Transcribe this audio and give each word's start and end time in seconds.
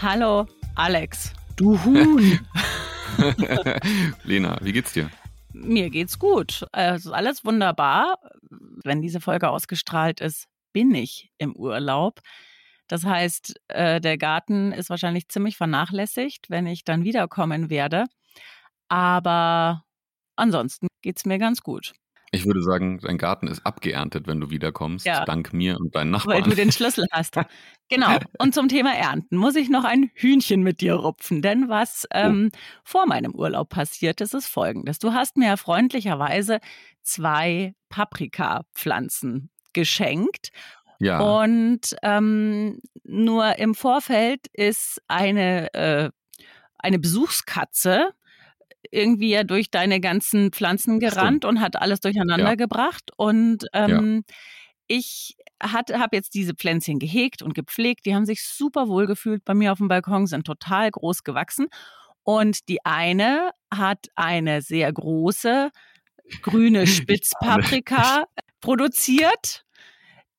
Hallo, 0.00 0.46
Alex. 0.76 1.32
Du 1.56 1.76
Huhn. 1.84 2.38
Lena, 4.22 4.56
wie 4.62 4.72
geht's 4.72 4.92
dir? 4.92 5.10
Mir 5.52 5.90
geht's 5.90 6.20
gut. 6.20 6.64
Also 6.70 7.12
alles 7.12 7.44
wunderbar. 7.44 8.16
Wenn 8.84 9.02
diese 9.02 9.20
Folge 9.20 9.48
ausgestrahlt 9.48 10.20
ist, 10.20 10.46
bin 10.72 10.94
ich 10.94 11.32
im 11.38 11.56
Urlaub. 11.56 12.20
Das 12.86 13.04
heißt, 13.04 13.60
äh, 13.66 14.00
der 14.00 14.18
Garten 14.18 14.70
ist 14.70 14.88
wahrscheinlich 14.88 15.28
ziemlich 15.28 15.56
vernachlässigt, 15.56 16.48
wenn 16.48 16.68
ich 16.68 16.84
dann 16.84 17.02
wiederkommen 17.02 17.68
werde. 17.68 18.04
Aber 18.88 19.82
ansonsten 20.36 20.86
geht's 21.02 21.26
mir 21.26 21.38
ganz 21.38 21.60
gut. 21.60 21.92
Ich 22.30 22.44
würde 22.44 22.62
sagen, 22.62 22.98
dein 23.00 23.16
Garten 23.16 23.46
ist 23.46 23.64
abgeerntet, 23.64 24.26
wenn 24.26 24.40
du 24.40 24.50
wiederkommst, 24.50 25.06
ja. 25.06 25.24
dank 25.24 25.52
mir 25.52 25.78
und 25.78 25.94
deinen 25.94 26.10
Nachbarn. 26.10 26.36
Weil 26.36 26.42
du 26.42 26.54
den 26.54 26.72
Schlüssel 26.72 27.06
hast. 27.10 27.38
genau. 27.88 28.18
Und 28.38 28.54
zum 28.54 28.68
Thema 28.68 28.94
Ernten 28.94 29.36
muss 29.36 29.56
ich 29.56 29.70
noch 29.70 29.84
ein 29.84 30.10
Hühnchen 30.14 30.62
mit 30.62 30.80
dir 30.80 30.94
rupfen. 30.94 31.40
Denn 31.40 31.68
was 31.68 32.04
oh. 32.12 32.18
ähm, 32.18 32.50
oh. 32.52 32.58
vor 32.84 33.06
meinem 33.06 33.34
Urlaub 33.34 33.70
passiert 33.70 34.20
ist, 34.20 34.34
ist 34.34 34.48
folgendes. 34.48 34.98
Du 34.98 35.12
hast 35.12 35.36
mir 35.36 35.56
freundlicherweise 35.56 36.60
zwei 37.02 37.74
Paprikapflanzen 37.88 39.50
geschenkt. 39.72 40.50
Ja. 41.00 41.20
Und 41.20 41.96
ähm, 42.02 42.80
nur 43.04 43.58
im 43.58 43.74
Vorfeld 43.74 44.48
ist 44.52 45.00
eine, 45.08 45.72
äh, 45.72 46.10
eine 46.78 46.98
Besuchskatze 46.98 48.12
irgendwie 48.90 49.30
ja 49.30 49.44
durch 49.44 49.70
deine 49.70 50.00
ganzen 50.00 50.52
Pflanzen 50.52 51.00
gerannt 51.00 51.44
Stimmt. 51.44 51.44
und 51.44 51.60
hat 51.60 51.76
alles 51.76 52.00
durcheinander 52.00 52.50
ja. 52.50 52.54
gebracht. 52.54 53.10
Und 53.16 53.66
ähm, 53.72 54.24
ja. 54.26 54.34
ich 54.86 55.36
habe 55.62 56.16
jetzt 56.16 56.34
diese 56.34 56.54
Pflänzchen 56.54 56.98
gehegt 56.98 57.42
und 57.42 57.54
gepflegt. 57.54 58.06
Die 58.06 58.14
haben 58.14 58.26
sich 58.26 58.42
super 58.44 58.88
wohl 58.88 59.06
gefühlt 59.06 59.44
bei 59.44 59.54
mir 59.54 59.72
auf 59.72 59.78
dem 59.78 59.88
Balkon, 59.88 60.26
sind 60.26 60.46
total 60.46 60.90
groß 60.90 61.24
gewachsen. 61.24 61.66
Und 62.22 62.68
die 62.68 62.84
eine 62.84 63.50
hat 63.72 64.06
eine 64.14 64.62
sehr 64.62 64.92
große 64.92 65.70
grüne 66.42 66.86
Spitzpaprika 66.86 68.24
produziert. 68.60 69.64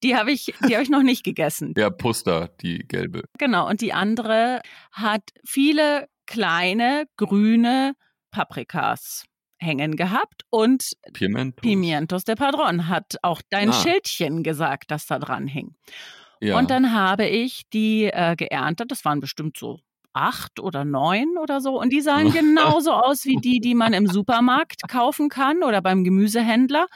Die 0.04 0.16
habe 0.16 0.32
ich, 0.32 0.54
die 0.68 0.76
habe 0.76 0.84
ich 0.84 0.90
noch 0.90 1.04
nicht 1.04 1.24
gegessen. 1.24 1.74
Der 1.74 1.90
Puster, 1.90 2.52
die 2.62 2.80
gelbe. 2.88 3.24
Genau. 3.38 3.68
Und 3.68 3.82
die 3.82 3.92
andere 3.92 4.62
hat 4.92 5.24
viele 5.44 6.08
kleine 6.26 7.06
grüne 7.18 7.96
Paprikas 8.32 9.26
hängen 9.60 9.96
gehabt 9.96 10.44
und 10.50 10.94
Pimientos, 11.14 11.62
Pimientos 11.62 12.24
de 12.24 12.36
Padron 12.36 12.88
hat 12.88 13.18
auch 13.22 13.42
dein 13.50 13.70
ah. 13.70 13.74
Schildchen 13.74 14.44
gesagt, 14.44 14.92
das 14.92 15.06
da 15.06 15.20
dran 15.20 15.48
hing. 15.48 15.76
Ja. 16.40 16.58
Und 16.58 16.72
dann 16.72 16.94
habe 16.94 17.28
ich 17.28 17.64
die 17.74 18.06
äh, 18.06 18.36
geerntet, 18.38 18.92
das 18.92 19.04
waren 19.04 19.20
bestimmt 19.20 19.58
so 19.58 19.80
acht 20.14 20.60
oder 20.60 20.86
neun 20.86 21.38
oder 21.38 21.62
so. 21.62 21.80
Und 21.80 21.92
die 21.92 22.02
sahen 22.02 22.32
genauso 22.34 22.94
aus 22.94 23.26
wie 23.26 23.38
die, 23.38 23.60
die 23.60 23.76
man 23.76 23.94
im 23.94 24.08
Supermarkt 24.08 24.88
kaufen 24.88 25.30
kann 25.30 25.64
oder 25.64 25.82
beim 25.82 26.04
Gemüsehändler 26.04 26.88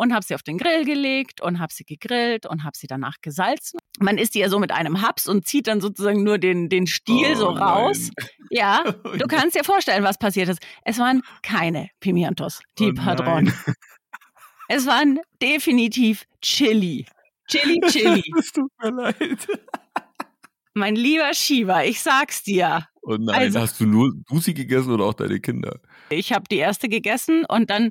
und 0.00 0.14
habe 0.14 0.24
sie 0.24 0.34
auf 0.34 0.42
den 0.42 0.56
Grill 0.56 0.86
gelegt 0.86 1.42
und 1.42 1.58
habe 1.58 1.74
sie 1.74 1.84
gegrillt 1.84 2.46
und 2.46 2.64
habe 2.64 2.74
sie 2.74 2.86
danach 2.86 3.16
gesalzen. 3.20 3.78
Man 3.98 4.16
isst 4.16 4.34
die 4.34 4.38
ja 4.38 4.48
so 4.48 4.58
mit 4.58 4.72
einem 4.72 5.02
Haps 5.02 5.28
und 5.28 5.46
zieht 5.46 5.66
dann 5.66 5.82
sozusagen 5.82 6.24
nur 6.24 6.38
den, 6.38 6.70
den 6.70 6.86
Stiel 6.86 7.32
oh, 7.32 7.34
so 7.34 7.46
raus. 7.50 8.08
Nein. 8.16 8.28
Ja, 8.48 8.84
du 9.18 9.26
kannst 9.26 9.56
dir 9.56 9.62
vorstellen, 9.62 10.02
was 10.02 10.16
passiert 10.16 10.48
ist. 10.48 10.60
Es 10.86 10.98
waren 10.98 11.20
keine 11.42 11.90
Pimientos, 12.00 12.62
die 12.78 12.92
oh, 12.92 12.94
Padron. 12.94 13.52
Es 14.72 14.86
waren 14.86 15.18
definitiv 15.42 16.26
Chili. 16.40 17.04
Chili, 17.48 17.80
Chili. 17.88 18.22
Es 18.38 18.52
tut 18.52 18.70
mir 18.80 18.92
leid. 18.92 19.48
Mein 20.74 20.94
lieber 20.94 21.34
Shiva, 21.34 21.82
ich 21.82 22.00
sag's 22.00 22.44
dir. 22.44 22.86
Und 23.02 23.22
oh 23.22 23.24
nein, 23.24 23.34
also, 23.34 23.60
hast 23.60 23.80
du 23.80 23.86
nur 23.86 24.12
du 24.28 24.38
sie 24.38 24.54
gegessen 24.54 24.92
oder 24.92 25.06
auch 25.06 25.14
deine 25.14 25.40
Kinder? 25.40 25.80
Ich 26.10 26.32
habe 26.32 26.44
die 26.50 26.58
erste 26.58 26.88
gegessen 26.88 27.44
und 27.48 27.68
dann 27.70 27.90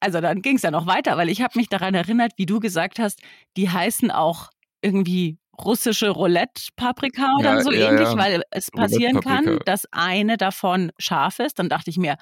also 0.00 0.20
dann 0.20 0.42
ging 0.42 0.56
es 0.56 0.62
ja 0.62 0.70
noch 0.70 0.86
weiter, 0.86 1.16
weil 1.16 1.28
ich 1.28 1.42
habe 1.42 1.58
mich 1.58 1.68
daran 1.68 1.94
erinnert, 1.94 2.32
wie 2.36 2.46
du 2.46 2.60
gesagt 2.60 2.98
hast, 2.98 3.20
die 3.56 3.70
heißen 3.70 4.10
auch 4.10 4.50
irgendwie 4.80 5.38
russische 5.64 6.10
Roulette-Paprika 6.10 7.34
oder 7.38 7.54
ja, 7.54 7.62
so 7.62 7.72
ja, 7.72 7.88
ähnlich, 7.88 8.08
ja. 8.08 8.16
weil 8.16 8.42
es 8.50 8.70
passieren 8.70 9.20
kann, 9.20 9.58
dass 9.64 9.86
eine 9.90 10.36
davon 10.36 10.92
scharf 10.98 11.40
ist. 11.40 11.58
Dann 11.58 11.68
dachte 11.68 11.90
ich 11.90 11.98
mir, 11.98 12.16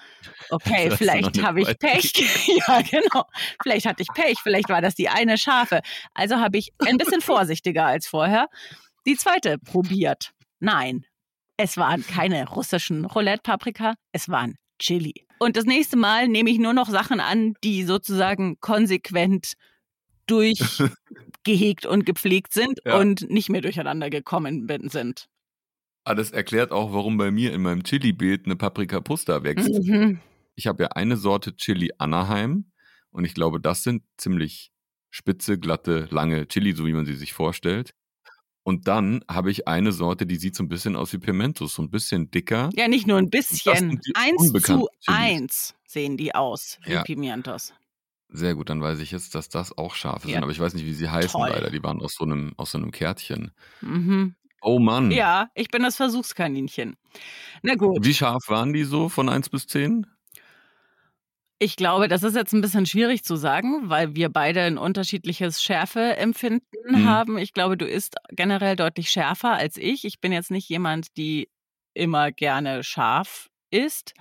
okay, 0.51 0.91
vielleicht 0.91 1.43
habe 1.43 1.61
ich 1.61 1.79
Pech. 1.79 2.13
ja, 2.67 2.81
genau. 2.81 3.25
Vielleicht 3.63 3.87
hatte 3.87 4.03
ich 4.03 4.09
Pech, 4.15 4.39
vielleicht 4.43 4.69
war 4.69 4.81
das 4.81 4.95
die 4.95 5.09
eine 5.09 5.37
scharfe. 5.37 5.81
Also 6.15 6.37
habe 6.37 6.57
ich 6.59 6.73
ein 6.87 6.97
bisschen 6.97 7.21
vorsichtiger 7.21 7.85
als 7.85 8.07
vorher 8.07 8.49
die 9.07 9.17
zweite 9.17 9.59
probiert. 9.59 10.33
Nein, 10.59 11.05
es 11.59 11.77
waren 11.77 12.05
keine 12.07 12.49
russischen 12.49 13.05
Roulette-Paprika, 13.05 13.95
es 14.13 14.29
waren 14.29 14.57
Chili. 14.79 15.26
Und 15.39 15.57
das 15.57 15.65
nächste 15.65 15.97
Mal 15.97 16.29
nehme 16.29 16.51
ich 16.51 16.59
nur 16.59 16.73
noch 16.73 16.89
Sachen 16.89 17.21
an, 17.21 17.55
die 17.63 17.85
sozusagen 17.85 18.59
konsequent 18.61 19.55
durchgehegt 20.27 21.87
und 21.87 22.05
gepflegt 22.05 22.53
sind 22.53 22.81
ja. 22.85 22.99
und 22.99 23.31
nicht 23.31 23.49
mehr 23.49 23.61
durcheinander 23.61 24.11
gekommen 24.11 24.67
sind. 24.89 25.29
Ah, 26.05 26.15
das 26.15 26.31
erklärt 26.31 26.73
auch, 26.73 26.93
warum 26.93 27.17
bei 27.17 27.31
mir 27.31 27.53
in 27.53 27.63
meinem 27.63 27.83
Chili-Beet 27.83 28.47
eine 28.47 28.57
Paprika 28.57 29.01
Pusta 29.01 29.43
wächst. 29.43 29.69
Mhm. 29.69 30.21
Ich 30.55 30.67
habe 30.67 30.85
ja 30.85 30.89
eine 30.91 31.17
Sorte 31.17 31.57
Chili 31.57 31.91
Anaheim 31.99 32.71
und 33.11 33.25
ich 33.25 33.35
glaube, 33.35 33.61
das 33.61 33.83
sind 33.83 34.03
ziemlich 34.17 34.71
spitze, 35.11 35.59
glatte, 35.59 36.09
lange 36.11 36.47
Chili, 36.47 36.73
so 36.73 36.87
wie 36.87 36.93
man 36.93 37.07
sie 37.07 37.15
sich 37.15 37.33
vorstellt. 37.33 37.93
Und 38.67 38.89
dann 38.89 39.25
habe 39.31 39.53
ich 39.53 39.69
eine 39.69 39.93
Sorte, 39.93 40.27
die 40.27 40.35
sieht 40.35 40.57
so 40.57 40.65
ein 40.65 40.69
bisschen 40.69 40.97
aus 40.97 41.13
wie 41.13 41.19
Pimentos, 41.19 41.75
so 41.75 41.83
ein 41.83 41.89
bisschen 41.89 42.33
dicker. 42.33 42.71
Ja, 42.75 42.89
nicht 42.89 43.07
nur 43.07 43.17
ein 43.17 43.31
bisschen. 43.31 44.01
Eins 44.15 44.53
zu 44.53 44.83
eins 45.07 45.77
sehen 45.87 46.17
die 46.17 46.35
aus 46.35 46.81
wie 46.85 46.95
ja. 46.95 47.05
Pimientos. 47.05 47.75
Sehr 48.29 48.57
gut, 48.57 48.69
dann 48.69 48.83
weiß 48.83 48.99
ich 48.99 49.13
jetzt, 49.13 49.37
dass 49.37 49.49
das 49.49 49.79
auch 49.79 49.95
scharfe 49.95 50.27
ja. 50.27 50.35
sind, 50.35 50.43
aber 50.43 50.51
ich 50.51 50.59
weiß 50.59 50.75
nicht, 50.75 50.85
wie 50.85 50.95
sie 50.95 51.09
heißen 51.09 51.31
Toll. 51.31 51.49
leider. 51.49 51.71
Die 51.71 51.81
waren 51.85 52.03
aus 52.03 52.15
so 52.15 52.25
einem, 52.25 52.55
aus 52.57 52.73
so 52.73 52.79
einem 52.79 52.91
Kärtchen. 52.91 53.53
Mhm. 53.83 54.35
Oh 54.61 54.81
Mann. 54.81 55.13
Ja, 55.13 55.49
ich 55.55 55.69
bin 55.69 55.85
das 55.85 55.95
Versuchskaninchen. 55.95 56.97
Na 57.63 57.77
gut. 57.77 58.05
Wie 58.05 58.15
scharf 58.15 58.49
waren 58.49 58.73
die 58.73 58.83
so 58.83 59.09
von 59.09 59.29
1 59.29 59.49
bis 59.49 59.69
10? 59.69 60.09
Ich 61.59 61.77
glaube, 61.77 62.07
das 62.09 62.23
ist 62.23 62.37
jetzt 62.37 62.53
ein 62.53 62.61
bisschen 62.61 62.85
schwierig 62.85 63.25
zu 63.25 63.37
sagen, 63.37 63.89
weil 63.89 64.15
wir 64.15 64.29
beide 64.29 64.63
ein 64.63 64.77
unterschiedliches 64.77 65.63
Schärfeempfinden 65.63 66.61
mhm. 66.87 67.09
haben. 67.09 67.39
Ich 67.39 67.55
glaube, 67.55 67.79
du 67.79 67.87
isst 67.87 68.17
generell 68.31 68.77
deutlich 68.77 69.09
schärfer 69.11 69.53
als 69.53 69.79
ich. 69.79 70.05
Ich 70.05 70.21
bin 70.21 70.33
jetzt 70.33 70.51
nicht 70.51 70.69
jemand, 70.69 71.17
die 71.17 71.49
immer 71.95 72.31
gerne 72.31 72.85
scharf 72.85 73.49
isst. 73.71 74.13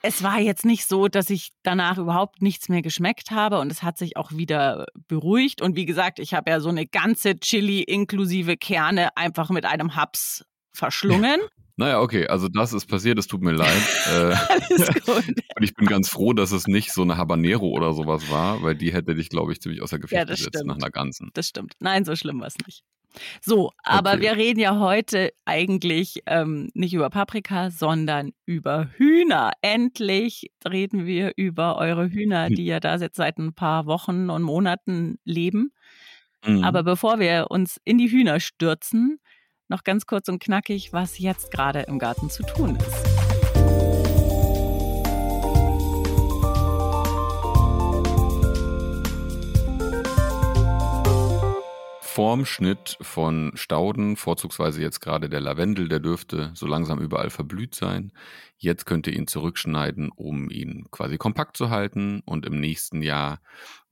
Es 0.00 0.22
war 0.22 0.38
jetzt 0.38 0.64
nicht 0.64 0.86
so, 0.86 1.08
dass 1.08 1.28
ich 1.28 1.50
danach 1.62 1.98
überhaupt 1.98 2.40
nichts 2.40 2.68
mehr 2.68 2.82
geschmeckt 2.82 3.32
habe 3.32 3.58
und 3.58 3.70
es 3.70 3.82
hat 3.82 3.98
sich 3.98 4.16
auch 4.16 4.30
wieder 4.32 4.86
beruhigt. 5.08 5.60
Und 5.60 5.76
wie 5.76 5.86
gesagt, 5.86 6.20
ich 6.20 6.34
habe 6.34 6.50
ja 6.50 6.60
so 6.60 6.68
eine 6.68 6.86
ganze 6.86 7.38
Chili 7.38 7.82
inklusive 7.82 8.56
Kerne 8.56 9.14
einfach 9.16 9.50
mit 9.50 9.64
einem 9.66 9.96
Haps 9.96 10.44
verschlungen. 10.72 11.40
Naja, 11.78 12.00
okay, 12.00 12.26
also 12.26 12.48
das 12.48 12.72
ist 12.72 12.86
passiert, 12.86 13.20
es 13.20 13.28
tut 13.28 13.40
mir 13.40 13.52
leid. 13.52 13.68
Äh, 14.08 14.34
Alles 14.48 14.88
gut. 15.04 15.28
und 15.28 15.62
ich 15.62 15.74
bin 15.74 15.86
ganz 15.86 16.08
froh, 16.08 16.32
dass 16.32 16.50
es 16.50 16.66
nicht 16.66 16.92
so 16.92 17.02
eine 17.02 17.18
Habanero 17.18 17.66
oder 17.68 17.92
sowas 17.92 18.30
war, 18.30 18.62
weil 18.62 18.74
die 18.74 18.92
hätte 18.92 19.14
dich, 19.14 19.28
glaube 19.28 19.52
ich, 19.52 19.60
ziemlich 19.60 19.82
außer 19.82 19.98
Gefecht 19.98 20.18
ja, 20.18 20.24
gesetzt 20.24 20.48
stimmt. 20.48 20.66
nach 20.66 20.76
einer 20.76 20.90
ganzen. 20.90 21.30
Das 21.34 21.48
stimmt. 21.48 21.74
Nein, 21.78 22.04
so 22.04 22.16
schlimm 22.16 22.40
war 22.40 22.46
es 22.46 22.56
nicht. 22.66 22.84
So, 23.42 23.70
aber 23.82 24.12
okay. 24.12 24.20
wir 24.22 24.36
reden 24.36 24.60
ja 24.60 24.78
heute 24.78 25.30
eigentlich 25.44 26.22
ähm, 26.26 26.70
nicht 26.74 26.94
über 26.94 27.10
Paprika, 27.10 27.70
sondern 27.70 28.32
über 28.46 28.88
Hühner. 28.96 29.52
Endlich 29.60 30.50
reden 30.66 31.06
wir 31.06 31.32
über 31.36 31.76
eure 31.76 32.08
Hühner, 32.08 32.48
die 32.48 32.64
ja 32.64 32.80
da 32.80 32.96
jetzt 32.96 33.16
seit 33.16 33.38
ein 33.38 33.54
paar 33.54 33.86
Wochen 33.86 34.30
und 34.30 34.42
Monaten 34.42 35.18
leben. 35.24 35.72
Mhm. 36.46 36.64
Aber 36.64 36.82
bevor 36.82 37.18
wir 37.18 37.46
uns 37.50 37.78
in 37.84 37.98
die 37.98 38.10
Hühner 38.10 38.40
stürzen, 38.40 39.20
noch 39.68 39.84
ganz 39.84 40.06
kurz 40.06 40.28
und 40.28 40.42
knackig, 40.42 40.92
was 40.92 41.18
jetzt 41.18 41.50
gerade 41.50 41.80
im 41.82 41.98
Garten 41.98 42.30
zu 42.30 42.42
tun 42.42 42.76
ist. 42.76 43.18
Formschnitt 52.18 52.98
von 53.00 53.52
Stauden, 53.54 54.16
vorzugsweise 54.16 54.82
jetzt 54.82 54.98
gerade 54.98 55.28
der 55.28 55.40
Lavendel, 55.40 55.88
der 55.88 56.00
dürfte 56.00 56.50
so 56.52 56.66
langsam 56.66 56.98
überall 56.98 57.30
verblüht 57.30 57.76
sein. 57.76 58.12
Jetzt 58.56 58.86
könnt 58.86 59.06
ihr 59.06 59.12
ihn 59.12 59.28
zurückschneiden, 59.28 60.10
um 60.10 60.50
ihn 60.50 60.88
quasi 60.90 61.16
kompakt 61.16 61.56
zu 61.56 61.70
halten. 61.70 62.20
Und 62.24 62.44
im 62.44 62.58
nächsten 62.58 63.02
Jahr, 63.02 63.40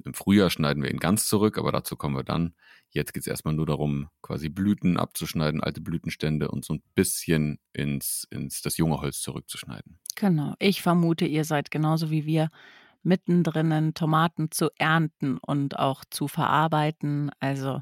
im 0.05 0.13
Frühjahr, 0.13 0.51
schneiden 0.51 0.83
wir 0.83 0.91
ihn 0.91 0.99
ganz 0.99 1.29
zurück, 1.29 1.57
aber 1.57 1.71
dazu 1.71 1.95
kommen 1.95 2.17
wir 2.17 2.25
dann. 2.25 2.55
Jetzt 2.91 3.13
geht 3.13 3.23
es 3.23 3.27
erstmal 3.27 3.55
nur 3.55 3.67
darum, 3.67 4.09
quasi 4.23 4.49
Blüten 4.49 4.97
abzuschneiden, 4.97 5.63
alte 5.63 5.81
Blütenstände 5.81 6.49
und 6.49 6.65
so 6.65 6.75
ein 6.75 6.83
bisschen 6.95 7.59
ins, 7.73 8.27
ins 8.31 8.63
das 8.63 8.77
junge 8.77 9.01
Holz 9.01 9.21
zurückzuschneiden. 9.21 9.99
Genau. 10.15 10.55
Ich 10.59 10.83
vermute, 10.83 11.27
ihr 11.27 11.45
seid 11.45 11.71
genauso 11.71 12.11
wie 12.11 12.25
wir 12.25 12.49
mittendrin 13.03 13.95
Tomaten 13.95 14.51
zu 14.51 14.71
ernten 14.79 15.39
und 15.39 15.79
auch 15.79 16.05
zu 16.11 16.27
verarbeiten. 16.27 17.31
Also 17.39 17.81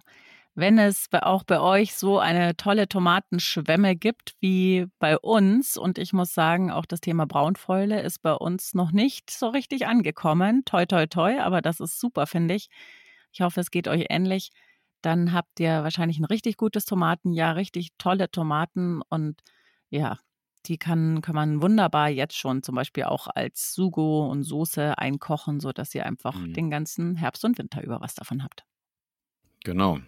wenn 0.56 0.78
es 0.78 1.08
auch 1.12 1.42
bei 1.42 1.58
euch 1.58 1.94
so 1.94 2.20
eine 2.20 2.56
tolle 2.56 2.88
Tomatenschwemme 2.88 3.96
gibt 3.96 4.36
wie 4.40 4.86
bei 5.00 5.18
uns, 5.18 5.76
und 5.76 5.98
ich 5.98 6.12
muss 6.12 6.32
sagen, 6.32 6.70
auch 6.70 6.86
das 6.86 7.00
Thema 7.00 7.26
Braunfäule 7.26 8.00
ist 8.02 8.22
bei 8.22 8.32
uns 8.32 8.72
noch 8.74 8.92
nicht 8.92 9.30
so 9.30 9.48
richtig 9.48 9.86
angekommen. 9.86 10.64
Toi, 10.64 10.86
toi, 10.86 11.06
toi, 11.06 11.40
aber 11.40 11.60
das 11.60 11.80
ist 11.80 11.98
super, 11.98 12.26
finde 12.26 12.54
ich. 12.54 12.68
Ich 13.32 13.40
hoffe, 13.40 13.60
es 13.60 13.72
geht 13.72 13.88
euch 13.88 14.06
ähnlich. 14.10 14.50
Dann 15.04 15.32
habt 15.34 15.60
ihr 15.60 15.82
wahrscheinlich 15.82 16.18
ein 16.18 16.24
richtig 16.24 16.56
gutes 16.56 16.86
Tomatenjahr, 16.86 17.56
richtig 17.56 17.90
tolle 17.98 18.30
Tomaten 18.30 19.02
und 19.02 19.42
ja, 19.90 20.18
die 20.64 20.78
kann, 20.78 21.20
kann 21.20 21.34
man 21.34 21.60
wunderbar 21.60 22.08
jetzt 22.08 22.38
schon 22.38 22.62
zum 22.62 22.74
Beispiel 22.74 23.04
auch 23.04 23.26
als 23.26 23.74
Sugo 23.74 24.26
und 24.30 24.44
Soße 24.44 24.96
einkochen, 24.96 25.60
sodass 25.60 25.94
ihr 25.94 26.06
einfach 26.06 26.34
mhm. 26.34 26.54
den 26.54 26.70
ganzen 26.70 27.16
Herbst 27.16 27.44
und 27.44 27.58
Winter 27.58 27.82
über 27.82 28.00
was 28.00 28.14
davon 28.14 28.42
habt. 28.42 28.64
Genau. 29.64 29.98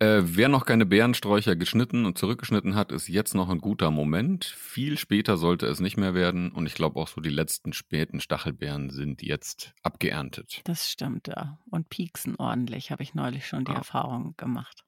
Äh, 0.00 0.20
wer 0.22 0.48
noch 0.48 0.64
keine 0.64 0.86
Beerensträucher 0.86 1.56
geschnitten 1.56 2.04
und 2.04 2.18
zurückgeschnitten 2.18 2.76
hat, 2.76 2.92
ist 2.92 3.08
jetzt 3.08 3.34
noch 3.34 3.48
ein 3.48 3.58
guter 3.58 3.90
Moment. 3.90 4.44
Viel 4.44 4.96
später 4.96 5.36
sollte 5.36 5.66
es 5.66 5.80
nicht 5.80 5.96
mehr 5.96 6.14
werden. 6.14 6.52
Und 6.52 6.66
ich 6.66 6.74
glaube 6.74 7.00
auch 7.00 7.08
so 7.08 7.20
die 7.20 7.30
letzten 7.30 7.72
späten 7.72 8.20
Stachelbeeren 8.20 8.90
sind 8.90 9.22
jetzt 9.22 9.74
abgeerntet. 9.82 10.60
Das 10.64 10.88
stimmt, 10.88 11.26
ja. 11.26 11.58
Und 11.70 11.88
pieksen 11.88 12.36
ordentlich, 12.36 12.92
habe 12.92 13.02
ich 13.02 13.14
neulich 13.14 13.46
schon 13.46 13.64
die 13.64 13.72
ja. 13.72 13.78
Erfahrung 13.78 14.34
gemacht. 14.36 14.84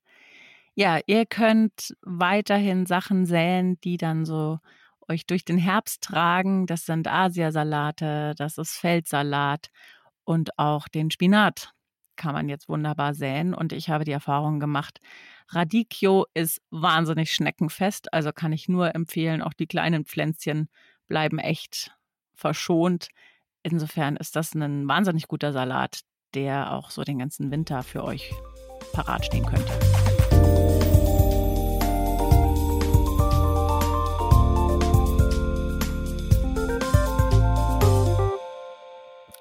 Ja, 0.74 1.00
ihr 1.06 1.26
könnt 1.26 1.96
weiterhin 2.02 2.86
Sachen 2.86 3.26
säen, 3.26 3.80
die 3.80 3.96
dann 3.96 4.24
so 4.24 4.60
euch 5.08 5.26
durch 5.26 5.44
den 5.44 5.58
Herbst 5.58 6.02
tragen. 6.02 6.66
Das 6.66 6.86
sind 6.86 7.08
Asiasalate, 7.08 8.34
das 8.38 8.58
ist 8.58 8.76
Feldsalat 8.76 9.70
und 10.22 10.56
auch 10.56 10.86
den 10.86 11.10
Spinat 11.10 11.72
kann 12.20 12.34
man 12.34 12.50
jetzt 12.50 12.68
wunderbar 12.68 13.14
säen. 13.14 13.54
Und 13.54 13.72
ich 13.72 13.88
habe 13.88 14.04
die 14.04 14.12
Erfahrung 14.12 14.60
gemacht, 14.60 15.00
Radicchio 15.48 16.26
ist 16.34 16.60
wahnsinnig 16.70 17.32
schneckenfest, 17.32 18.12
also 18.12 18.30
kann 18.30 18.52
ich 18.52 18.68
nur 18.68 18.94
empfehlen, 18.94 19.40
auch 19.42 19.54
die 19.54 19.66
kleinen 19.66 20.04
Pflänzchen 20.04 20.68
bleiben 21.08 21.38
echt 21.38 21.92
verschont. 22.34 23.08
Insofern 23.62 24.16
ist 24.16 24.36
das 24.36 24.54
ein 24.54 24.86
wahnsinnig 24.86 25.28
guter 25.28 25.52
Salat, 25.52 26.00
der 26.34 26.72
auch 26.72 26.90
so 26.90 27.02
den 27.04 27.18
ganzen 27.18 27.50
Winter 27.50 27.82
für 27.82 28.04
euch 28.04 28.32
parat 28.92 29.24
stehen 29.24 29.46
könnte. 29.46 29.72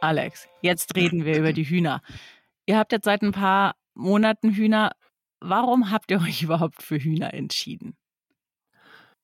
Alex, 0.01 0.47
jetzt 0.61 0.95
reden 0.95 1.25
wir 1.25 1.37
über 1.37 1.51
die 1.51 1.65
Hühner. 1.65 2.01
Ihr 2.69 2.77
habt 2.77 2.91
jetzt 2.91 3.05
seit 3.05 3.23
ein 3.23 3.31
paar 3.31 3.75
Monaten 3.95 4.51
Hühner. 4.53 4.91
Warum 5.39 5.89
habt 5.89 6.11
ihr 6.11 6.21
euch 6.21 6.43
überhaupt 6.43 6.83
für 6.83 6.99
Hühner 6.99 7.33
entschieden? 7.33 7.97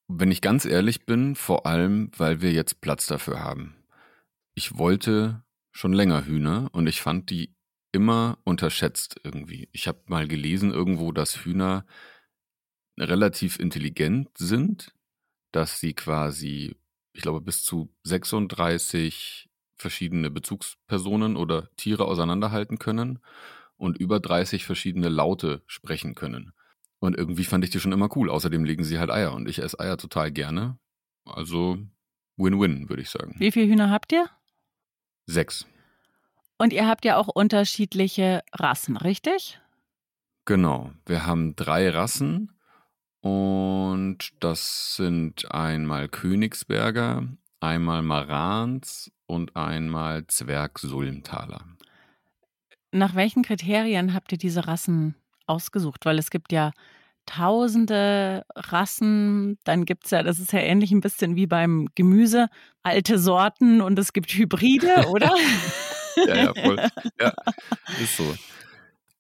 Wenn 0.08 0.32
ich 0.32 0.42
ganz 0.42 0.66
ehrlich 0.66 1.06
bin, 1.06 1.36
vor 1.36 1.68
allem, 1.68 2.10
weil 2.18 2.42
wir 2.42 2.52
jetzt 2.52 2.82
Platz 2.82 3.06
dafür 3.06 3.44
haben. 3.44 3.76
Ich 4.56 4.80
wollte 4.80 5.44
schon 5.72 5.94
länger 5.94 6.26
Hühner 6.26 6.70
und 6.72 6.88
ich 6.88 7.02
fand 7.02 7.30
die 7.30 7.54
immer 7.92 8.40
unterschätzt 8.46 9.22
irgendwie. 9.24 9.70
Ich 9.74 9.88
habe 9.88 10.02
mal 10.08 10.28
gelesen 10.28 10.74
irgendwo, 10.74 11.12
dass 11.12 11.46
Hühner 11.46 11.86
relativ 13.00 13.60
intelligent 13.60 14.36
sind, 14.40 14.92
dass 15.52 15.80
sie 15.80 15.94
quasi, 15.94 16.76
ich 17.14 17.22
glaube, 17.22 17.42
bis 17.42 17.64
zu 17.64 17.94
36 18.06 19.52
verschiedene 19.78 20.30
Bezugspersonen 20.30 21.36
oder 21.38 21.70
Tiere 21.76 22.06
auseinanderhalten 22.06 22.80
können 22.80 23.20
und 23.78 23.98
über 23.98 24.20
30 24.20 24.66
verschiedene 24.66 25.10
Laute 25.10 25.64
sprechen 25.68 26.16
können. 26.16 26.54
Und 27.00 27.18
irgendwie 27.18 27.44
fand 27.44 27.64
ich 27.64 27.70
die 27.70 27.80
schon 27.80 27.92
immer 27.92 28.10
cool. 28.16 28.30
Außerdem 28.30 28.64
legen 28.64 28.84
sie 28.84 29.00
halt 29.00 29.12
Eier 29.12 29.34
und 29.34 29.50
ich 29.50 29.60
esse 29.60 29.80
Eier 29.80 29.98
total 29.98 30.32
gerne. 30.32 30.78
Also 31.26 31.78
Win-Win, 32.38 32.90
würde 32.90 33.02
ich 33.02 33.10
sagen. 33.10 33.36
Wie 33.38 33.52
viele 33.52 33.68
Hühner 33.68 33.90
habt 33.90 34.12
ihr? 34.12 34.30
Sechs. 35.26 35.66
Und 36.58 36.72
ihr 36.72 36.88
habt 36.88 37.04
ja 37.04 37.18
auch 37.18 37.28
unterschiedliche 37.28 38.42
Rassen, 38.54 38.98
richtig? 38.98 39.60
Genau. 40.46 40.92
Wir 41.06 41.26
haben 41.26 41.56
drei 41.56 41.90
Rassen 41.90 42.52
und 43.22 44.34
das 44.40 44.96
sind 44.96 45.52
einmal 45.52 46.08
Königsberger, 46.08 47.28
einmal 47.60 48.04
Marans 48.04 49.12
und 49.28 49.56
einmal 49.56 50.26
Zwergsulmtaler. 50.28 51.66
Nach 52.92 53.16
welchen 53.16 53.44
Kriterien 53.44 54.14
habt 54.14 54.32
ihr 54.32 54.38
diese 54.38 54.68
Rassen 54.68 55.16
ausgesucht? 55.48 56.06
Weil 56.06 56.18
es 56.18 56.30
gibt 56.30 56.52
ja 56.52 56.72
tausende 57.26 58.46
Rassen, 58.56 59.58
dann 59.64 59.86
gibt 59.86 60.06
es 60.06 60.12
ja, 60.12 60.24
das 60.24 60.40
ist 60.40 60.54
ja 60.54 60.60
ähnlich 60.60 60.92
ein 60.92 61.02
bisschen 61.02 61.36
wie 61.36 61.48
beim 61.48 61.88
Gemüse, 61.96 62.48
alte 62.84 63.18
Sorten 63.20 63.82
und 63.82 63.98
es 63.98 64.14
gibt 64.14 64.32
Hybride, 64.32 65.06
oder? 65.10 65.36
ja, 66.28 66.36
ja, 66.36 66.54
voll. 66.54 66.78
Ja, 67.20 67.34
ist 68.02 68.18
so. 68.18 68.36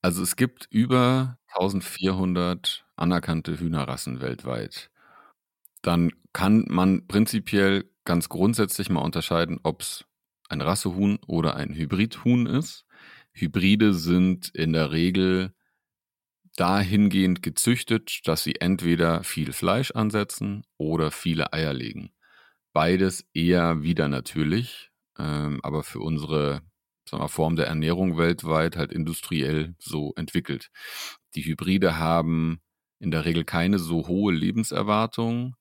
Also 0.01 0.21
es 0.21 0.35
gibt 0.35 0.67
über 0.69 1.39
1400 1.47 2.85
anerkannte 2.95 3.59
Hühnerrassen 3.59 4.21
weltweit. 4.21 4.91
Dann 5.81 6.11
kann 6.31 6.65
man 6.67 7.07
prinzipiell 7.07 7.89
ganz 8.05 8.29
grundsätzlich 8.29 8.89
mal 8.89 9.01
unterscheiden, 9.01 9.59
ob 9.63 9.81
es 9.81 10.05
ein 10.49 10.61
Rassehuhn 10.61 11.19
oder 11.27 11.55
ein 11.55 11.73
Hybridhuhn 11.73 12.45
ist. 12.45 12.85
Hybride 13.33 13.93
sind 13.93 14.49
in 14.49 14.73
der 14.73 14.91
Regel 14.91 15.53
dahingehend 16.55 17.41
gezüchtet, 17.41 18.21
dass 18.25 18.43
sie 18.43 18.55
entweder 18.55 19.23
viel 19.23 19.51
Fleisch 19.51 19.91
ansetzen 19.91 20.63
oder 20.77 21.11
viele 21.11 21.51
Eier 21.51 21.73
legen. 21.73 22.11
Beides 22.71 23.25
eher 23.33 23.83
wieder 23.83 24.07
natürlich, 24.07 24.91
ähm, 25.17 25.59
aber 25.63 25.83
für 25.83 25.99
unsere 25.99 26.61
wir, 27.11 27.27
Form 27.27 27.55
der 27.55 27.67
Ernährung 27.67 28.17
weltweit 28.17 28.77
halt 28.77 28.91
industriell 28.91 29.75
so 29.79 30.13
entwickelt. 30.15 30.71
Die 31.35 31.43
Hybride 31.43 31.97
haben 31.97 32.61
in 32.99 33.11
der 33.11 33.25
Regel 33.25 33.43
keine 33.43 33.79
so 33.79 34.07
hohe 34.07 34.33
Lebenserwartung, 34.33 35.55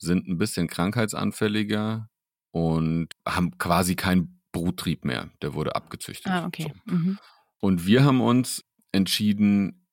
sind 0.00 0.26
ein 0.26 0.38
bisschen 0.38 0.66
krankheitsanfälliger 0.66 2.08
und 2.50 3.08
haben 3.26 3.58
quasi 3.58 3.94
keinen 3.94 4.40
Bruttrieb 4.52 5.04
mehr. 5.04 5.30
Der 5.42 5.54
wurde 5.54 5.76
abgezüchtet. 5.76 6.32
Ah, 6.32 6.46
okay. 6.46 6.72
So. 6.86 6.94
Mhm. 6.94 7.18
Und 7.60 7.86
wir 7.86 8.02
haben 8.02 8.20
uns 8.20 8.64
entschieden, 8.92 9.86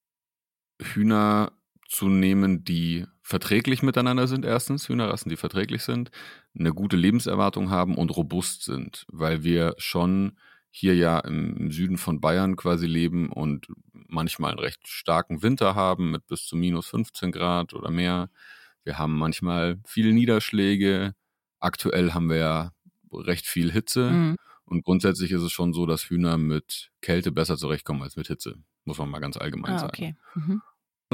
Hühner 0.81 1.51
zu 1.87 2.09
nehmen, 2.09 2.63
die 2.63 3.05
verträglich 3.21 3.83
miteinander 3.83 4.27
sind, 4.27 4.45
erstens, 4.45 4.87
Hühnerrassen, 4.87 5.29
die 5.29 5.37
verträglich 5.37 5.83
sind, 5.83 6.11
eine 6.57 6.73
gute 6.73 6.95
Lebenserwartung 6.95 7.69
haben 7.69 7.95
und 7.95 8.15
robust 8.15 8.63
sind, 8.63 9.05
weil 9.09 9.43
wir 9.43 9.75
schon 9.77 10.37
hier 10.69 10.95
ja 10.95 11.19
im 11.19 11.71
Süden 11.71 11.97
von 11.97 12.21
Bayern 12.21 12.55
quasi 12.55 12.87
leben 12.87 13.29
und 13.29 13.67
manchmal 13.91 14.51
einen 14.51 14.59
recht 14.59 14.87
starken 14.87 15.41
Winter 15.41 15.75
haben 15.75 16.11
mit 16.11 16.27
bis 16.27 16.45
zu 16.45 16.55
minus 16.55 16.87
15 16.87 17.31
Grad 17.31 17.73
oder 17.73 17.89
mehr. 17.89 18.29
Wir 18.87 18.97
haben 18.97 19.17
manchmal 19.17 19.81
viele 19.85 20.13
Niederschläge. 20.13 21.13
Aktuell 21.59 22.13
haben 22.13 22.29
wir 22.29 22.37
ja 22.37 22.71
recht 23.11 23.45
viel 23.45 23.69
Hitze. 23.69 24.09
Mhm. 24.09 24.37
Und 24.63 24.85
grundsätzlich 24.85 25.33
ist 25.33 25.41
es 25.41 25.51
schon 25.51 25.73
so, 25.73 25.85
dass 25.85 26.09
Hühner 26.09 26.37
mit 26.37 26.89
Kälte 27.01 27.33
besser 27.33 27.57
zurechtkommen 27.57 28.01
als 28.01 28.15
mit 28.15 28.27
Hitze. 28.27 28.55
Muss 28.85 28.97
man 28.97 29.09
mal 29.09 29.19
ganz 29.19 29.35
allgemein 29.35 29.73
ah, 29.73 29.85
okay. 29.87 30.15
sagen. 30.35 30.45
Mhm. 30.47 30.61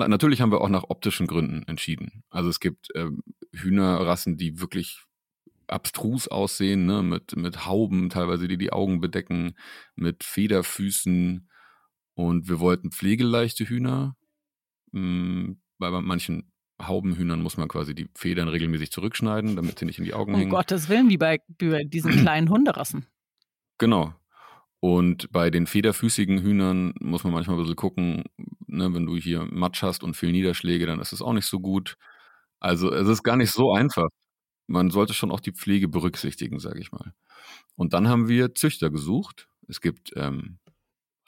Natürlich 0.07 0.39
haben 0.39 0.51
wir 0.51 0.61
auch 0.61 0.69
nach 0.69 0.83
optischen 0.83 1.25
Gründen 1.25 1.63
entschieden. 1.63 2.23
Also 2.29 2.47
es 2.47 2.59
gibt 2.59 2.93
äh, 2.95 3.09
Hühnerrassen, 3.51 4.37
die 4.37 4.59
wirklich 4.59 5.01
abstrus 5.65 6.27
aussehen, 6.27 6.85
ne? 6.85 7.01
mit, 7.01 7.35
mit 7.35 7.65
Hauben 7.65 8.11
teilweise, 8.11 8.47
die 8.47 8.59
die 8.59 8.71
Augen 8.71 9.01
bedecken, 9.01 9.55
mit 9.95 10.23
Federfüßen. 10.23 11.49
Und 12.13 12.47
wir 12.47 12.59
wollten 12.59 12.91
pflegeleichte 12.91 13.67
Hühner. 13.67 14.15
Mh, 14.91 14.99
hm, 15.01 15.59
bei 15.79 15.89
manchen 15.89 16.52
Haubenhühnern 16.87 17.41
muss 17.41 17.57
man 17.57 17.67
quasi 17.67 17.95
die 17.95 18.09
Federn 18.15 18.47
regelmäßig 18.47 18.91
zurückschneiden, 18.91 19.55
damit 19.55 19.79
sie 19.79 19.85
nicht 19.85 19.99
in 19.99 20.05
die 20.05 20.13
Augen 20.13 20.33
um 20.33 20.39
hängen. 20.39 20.51
Um 20.51 20.57
Gottes 20.57 20.89
Willen, 20.89 21.09
wie 21.09 21.17
bei, 21.17 21.39
bei 21.59 21.83
diesen 21.83 22.11
kleinen 22.11 22.49
Hunderassen. 22.49 23.05
Genau. 23.77 24.13
Und 24.79 25.31
bei 25.31 25.49
den 25.49 25.65
federfüßigen 25.65 26.41
Hühnern 26.41 26.93
muss 26.99 27.23
man 27.23 27.31
manchmal 27.31 27.55
ein 27.55 27.61
bisschen 27.61 27.77
gucken, 27.77 28.23
ne, 28.67 28.93
wenn 28.93 29.05
du 29.05 29.15
hier 29.15 29.47
Matsch 29.49 29.81
hast 29.81 30.03
und 30.03 30.17
viel 30.17 30.31
Niederschläge, 30.31 30.85
dann 30.85 30.99
ist 30.99 31.13
es 31.13 31.21
auch 31.21 31.33
nicht 31.33 31.45
so 31.45 31.59
gut. 31.59 31.95
Also 32.59 32.91
es 32.91 33.07
ist 33.07 33.23
gar 33.23 33.37
nicht 33.37 33.51
so 33.51 33.71
einfach. 33.71 34.07
Man 34.67 34.89
sollte 34.89 35.13
schon 35.13 35.31
auch 35.31 35.39
die 35.39 35.53
Pflege 35.53 35.87
berücksichtigen, 35.87 36.59
sage 36.59 36.79
ich 36.79 36.91
mal. 36.91 37.13
Und 37.75 37.93
dann 37.93 38.07
haben 38.07 38.27
wir 38.27 38.55
Züchter 38.55 38.89
gesucht. 38.89 39.47
Es 39.67 39.79
gibt 39.81 40.11
ähm, 40.15 40.59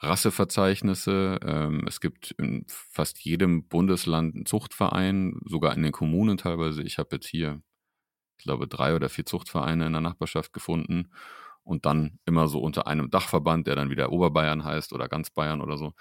Rasseverzeichnisse. 0.00 1.38
Ähm, 1.42 1.84
es 1.86 2.00
gibt 2.00 2.32
in 2.32 2.64
fast 2.68 3.18
jedem 3.20 3.66
Bundesland 3.68 4.34
einen 4.34 4.46
Zuchtverein, 4.46 5.40
sogar 5.44 5.74
in 5.74 5.82
den 5.82 5.92
Kommunen 5.92 6.36
teilweise. 6.36 6.82
Ich 6.82 6.98
habe 6.98 7.16
jetzt 7.16 7.26
hier, 7.26 7.62
ich 8.38 8.44
glaube, 8.44 8.68
drei 8.68 8.94
oder 8.94 9.08
vier 9.08 9.26
Zuchtvereine 9.26 9.86
in 9.86 9.92
der 9.92 10.02
Nachbarschaft 10.02 10.52
gefunden 10.52 11.10
und 11.62 11.86
dann 11.86 12.18
immer 12.26 12.48
so 12.48 12.60
unter 12.60 12.86
einem 12.86 13.10
Dachverband, 13.10 13.66
der 13.66 13.74
dann 13.74 13.90
wieder 13.90 14.12
Oberbayern 14.12 14.64
heißt 14.64 14.92
oder 14.92 15.08
ganz 15.08 15.30
Bayern 15.30 15.60
oder 15.60 15.76
so. 15.78 15.92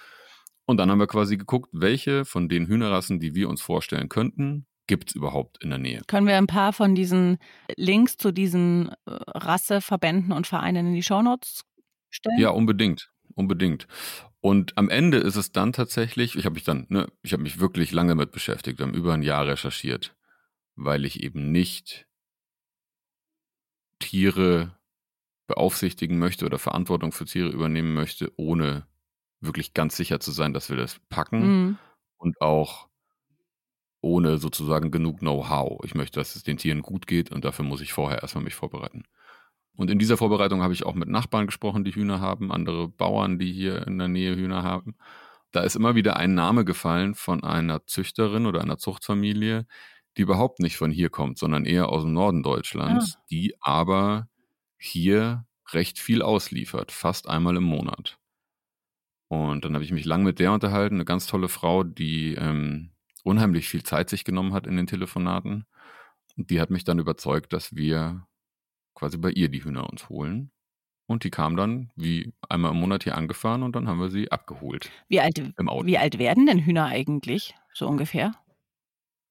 Und 0.66 0.78
dann 0.78 0.90
haben 0.90 1.00
wir 1.00 1.08
quasi 1.08 1.38
geguckt, 1.38 1.70
welche 1.72 2.26
von 2.26 2.50
den 2.50 2.68
Hühnerrassen, 2.68 3.20
die 3.20 3.36
wir 3.36 3.50
uns 3.50 3.62
vorstellen 3.62 4.10
könnten, 4.10 4.66
gibt 4.88 5.10
es 5.10 5.16
überhaupt 5.16 5.64
in 5.64 5.70
der 5.70 5.80
Nähe. 5.80 6.02
Können 6.08 6.28
wir 6.28 6.38
ein 6.38 6.48
paar 6.48 6.74
von 6.74 6.96
diesen 6.96 7.38
Links 7.76 8.18
zu 8.18 8.32
diesen 8.32 8.90
äh, 8.90 8.94
Rasseverbänden 9.06 10.32
und 10.32 10.48
Vereinen 10.48 10.88
in 10.88 10.94
die 10.94 11.04
Shownotes 11.04 11.64
stellen? 12.10 12.40
Ja, 12.40 12.50
unbedingt 12.50 13.12
unbedingt. 13.36 13.88
Und 14.42 14.78
am 14.78 14.90
Ende 14.90 15.18
ist 15.18 15.36
es 15.36 15.52
dann 15.52 15.74
tatsächlich, 15.74 16.36
ich 16.36 16.46
habe 16.46 16.56
mich 16.56 16.64
dann, 16.64 16.86
ne, 16.90 17.12
ich 17.24 17.34
habe 17.34 17.44
mich 17.44 17.60
wirklich 17.60 17.92
lange 17.92 18.16
mit 18.16 18.32
beschäftigt, 18.32 18.80
haben 18.80 18.94
über 18.94 19.14
ein 19.14 19.24
Jahr 19.24 19.48
recherchiert, 19.48 20.16
weil 20.76 21.06
ich 21.06 21.24
eben 21.24 21.52
nicht 21.52 22.08
Tiere 24.00 24.78
beaufsichtigen 25.48 26.20
möchte 26.20 26.46
oder 26.46 26.60
Verantwortung 26.60 27.12
für 27.12 27.26
Tiere 27.26 27.50
übernehmen 27.50 27.94
möchte, 27.94 28.32
ohne 28.38 28.88
wirklich 29.42 29.74
ganz 29.74 29.96
sicher 29.96 30.20
zu 30.20 30.32
sein, 30.32 30.54
dass 30.54 30.70
wir 30.70 30.78
das 30.78 31.00
packen 31.10 31.40
mhm. 31.40 31.78
und 32.18 32.42
auch 32.42 32.90
ohne 34.02 34.38
sozusagen 34.38 34.92
genug 34.92 35.20
Know-how. 35.20 35.84
Ich 35.84 35.96
möchte, 35.96 36.20
dass 36.20 36.36
es 36.36 36.44
den 36.44 36.58
Tieren 36.58 36.82
gut 36.84 37.08
geht 37.08 37.32
und 37.32 37.46
dafür 37.46 37.66
muss 37.66 37.82
ich 37.82 37.94
vorher 37.94 38.22
erstmal 38.22 38.44
mich 38.44 38.56
vorbereiten. 38.56 39.04
Und 39.76 39.92
in 39.92 40.00
dieser 40.00 40.18
Vorbereitung 40.18 40.62
habe 40.62 40.74
ich 40.74 40.86
auch 40.86 40.96
mit 40.96 41.10
Nachbarn 41.10 41.48
gesprochen, 41.48 41.84
die 41.84 41.94
Hühner 41.94 42.22
haben, 42.22 42.52
andere 42.52 42.88
Bauern, 42.88 43.40
die 43.40 43.52
hier 43.52 43.86
in 43.88 43.98
der 43.98 44.08
Nähe 44.08 44.36
Hühner 44.36 44.64
haben. 44.64 44.96
Da 45.52 45.62
ist 45.62 45.76
immer 45.76 45.96
wieder 45.96 46.18
ein 46.18 46.34
Name 46.34 46.66
gefallen 46.66 47.16
von 47.16 47.44
einer 47.44 47.86
Züchterin 47.86 48.46
oder 48.46 48.62
einer 48.62 48.78
Zuchtfamilie, 48.78 49.66
die 50.18 50.22
überhaupt 50.22 50.60
nicht 50.60 50.78
von 50.78 50.92
hier 50.92 51.10
kommt, 51.10 51.38
sondern 51.38 51.66
eher 51.66 51.90
aus 51.90 52.04
dem 52.04 52.14
Norden 52.14 52.44
Deutschlands, 52.44 53.16
ah. 53.18 53.24
die 53.30 53.56
aber 53.60 54.28
hier 54.78 55.46
recht 55.74 56.00
viel 56.00 56.22
ausliefert, 56.22 56.92
fast 56.92 57.28
einmal 57.28 57.58
im 57.58 57.64
Monat. 57.64 58.18
Und 59.28 59.66
dann 59.66 59.74
habe 59.74 59.84
ich 59.84 59.92
mich 59.92 60.06
lang 60.06 60.24
mit 60.24 60.40
der 60.40 60.54
unterhalten, 60.54 60.96
eine 60.96 61.06
ganz 61.06 61.26
tolle 61.26 61.50
Frau, 61.50 61.84
die 61.84 62.36
ähm, 62.36 62.92
unheimlich 63.24 63.68
viel 63.68 63.84
Zeit 63.84 64.10
sich 64.10 64.24
genommen 64.24 64.54
hat 64.54 64.68
in 64.68 64.78
den 64.78 64.88
Telefonaten. 64.88 65.66
Und 66.38 66.50
die 66.50 66.62
hat 66.62 66.70
mich 66.70 66.84
dann 66.84 67.00
überzeugt, 67.00 67.54
dass 67.54 67.76
wir 67.76 68.28
quasi 68.96 69.18
bei 69.18 69.30
ihr 69.30 69.50
die 69.50 69.64
Hühner 69.64 69.90
uns 69.90 70.10
holen. 70.10 70.52
Und 71.08 71.24
die 71.24 71.30
kam 71.30 71.56
dann 71.56 71.92
wie 71.96 72.34
einmal 72.50 72.72
im 72.72 72.80
Monat 72.80 73.04
hier 73.04 73.16
angefahren 73.16 73.62
und 73.62 73.76
dann 73.76 73.88
haben 73.88 74.00
wir 74.00 74.10
sie 74.10 74.32
abgeholt. 74.32 74.90
Wie 75.08 75.20
alt, 75.20 75.38
wie 75.38 75.98
alt 76.00 76.18
werden 76.18 76.48
denn 76.48 76.60
Hühner 76.60 76.86
eigentlich, 76.86 77.54
so 77.74 77.88
ungefähr? 77.88 78.34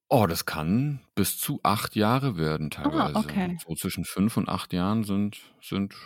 Oh, 0.09 0.27
das 0.29 0.47
kann 0.47 1.01
bis 1.17 1.39
zu 1.39 1.59
acht 1.65 1.97
Jahre 1.97 2.37
werden 2.37 2.71
ah, 2.77 2.83
teilweise. 2.83 3.17
Ah, 3.17 3.21
okay. 3.21 3.57
So 3.67 3.75
zwischen 3.75 4.05
fünf 4.05 4.37
und 4.37 4.49
acht 4.49 4.73
Jahren 4.73 5.03
sind, 5.03 5.41
sind 5.61 5.97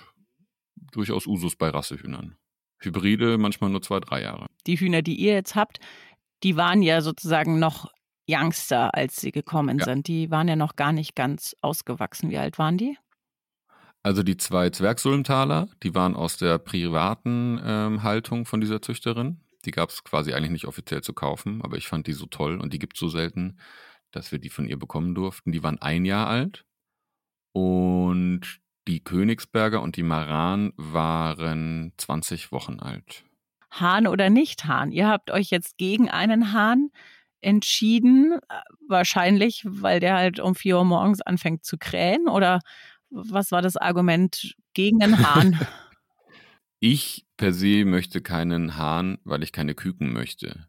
durchaus 0.93 1.27
Usus 1.27 1.57
bei 1.57 1.69
Rassehühnern. 1.69 2.37
Hybride 2.79 3.37
manchmal 3.37 3.69
nur 3.69 3.83
zwei, 3.83 4.01
drei 4.01 4.23
Jahre. 4.23 4.47
Die 4.67 4.77
Hühner, 4.77 5.03
die 5.03 5.17
ihr 5.17 5.35
jetzt 5.35 5.55
habt, 5.55 5.81
die 6.43 6.57
waren 6.57 6.81
ja 6.81 7.03
sozusagen 7.03 7.59
noch 7.59 7.93
Youngster, 8.29 8.95
als 8.95 9.17
sie 9.17 9.33
gekommen 9.33 9.79
ja. 9.79 9.85
sind. 9.85 10.07
Die 10.07 10.31
waren 10.31 10.49
ja 10.49 10.57
noch 10.57 10.77
gar 10.77 10.93
nicht 10.93 11.15
ganz 11.17 11.57
ausgewachsen. 11.61 12.31
Wie 12.31 12.39
alt 12.39 12.59
waren 12.59 12.79
die? 12.79 12.97
Also 14.09 14.23
die 14.23 14.39
zwei 14.39 14.71
Zwergsulmtaler, 14.71 15.69
die 15.83 15.95
waren 15.95 16.17
aus 16.17 16.39
der 16.39 16.57
privaten 16.57 17.61
ähm, 17.63 18.03
Haltung 18.03 18.47
von 18.47 18.59
dieser 18.59 18.81
Züchterin. 18.81 19.43
Die 19.67 19.71
gab 19.71 19.91
es 19.91 20.03
quasi 20.03 20.33
eigentlich 20.33 20.51
nicht 20.51 20.65
offiziell 20.65 21.03
zu 21.03 21.13
kaufen, 21.13 21.61
aber 21.61 21.77
ich 21.77 21.89
fand 21.89 22.07
die 22.07 22.15
so 22.15 22.25
toll 22.25 22.59
und 22.59 22.73
die 22.73 22.79
gibt 22.79 22.97
es 22.97 23.01
so 23.01 23.09
selten, 23.11 23.59
dass 24.11 24.33
wir 24.33 24.39
die 24.39 24.49
von 24.49 24.67
ihr 24.67 24.79
bekommen 24.79 25.15
durften. 25.15 25.53
Die 25.53 25.63
waren 25.63 25.79
ein 25.83 26.07
Jahr 26.07 26.27
alt 26.27 26.65
und 27.53 28.61
die 28.89 29.05
Königsberger 29.05 29.83
und 29.83 29.97
die 29.97 30.05
Maran 30.05 30.73
waren 30.79 31.93
20 31.99 32.51
Wochen 32.51 32.81
alt. 32.81 33.25
Hahn 33.71 34.07
oder 34.07 34.31
nicht 34.31 34.65
Hahn? 34.65 34.91
Ihr 34.91 35.07
habt 35.07 35.31
euch 35.31 35.51
jetzt 35.51 35.77
gegen 35.77 36.09
einen 36.09 36.55
Hahn 36.55 36.89
entschieden, 37.43 38.41
äh, 38.49 38.55
wahrscheinlich, 38.89 39.65
weil 39.67 40.01
der 40.01 40.17
halt 40.17 40.41
um 40.41 40.55
4 40.55 40.79
Uhr 40.79 40.85
morgens 40.87 41.21
anfängt 41.21 41.67
zu 41.67 41.77
krähen 41.77 42.27
oder 42.27 42.61
was 43.11 43.51
war 43.51 43.63
das 43.63 43.77
Argument 43.77 44.55
gegen 44.75 44.99
den 44.99 45.19
Hahn? 45.19 45.59
ich 46.81 47.27
per 47.37 47.53
se 47.53 47.85
möchte 47.85 48.21
keinen 48.21 48.77
Hahn, 48.77 49.19
weil 49.25 49.43
ich 49.43 49.53
keine 49.53 49.75
Küken 49.75 50.13
möchte. 50.13 50.69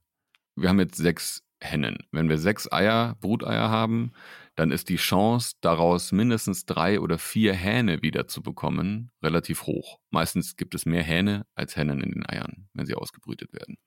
Wir 0.56 0.70
haben 0.70 0.80
jetzt 0.80 0.98
sechs 0.98 1.44
Hennen. 1.62 1.98
Wenn 2.12 2.30
wir 2.30 2.38
sechs 2.38 2.72
Eier, 2.72 3.16
Bruteier 3.20 3.70
haben, 3.70 4.14
dann 4.56 4.72
ist 4.72 4.90
die 4.90 4.98
Chance, 4.98 5.56
daraus 5.62 6.12
mindestens 6.12 6.66
drei 6.66 7.00
oder 7.00 7.18
vier 7.18 7.54
Hähne 7.54 8.02
wieder 8.02 8.28
zu 8.28 8.42
bekommen, 8.42 9.12
relativ 9.22 9.64
hoch. 9.64 10.00
Meistens 10.10 10.56
gibt 10.56 10.76
es 10.76 10.86
mehr 10.86 11.04
Hähne 11.04 11.46
als 11.56 11.76
Hennen 11.76 12.02
in 12.02 12.12
den 12.12 12.26
Eiern, 12.26 12.70
wenn 12.74 12.86
sie 12.86 12.96
ausgebrütet 12.96 13.54
werden. 13.54 13.78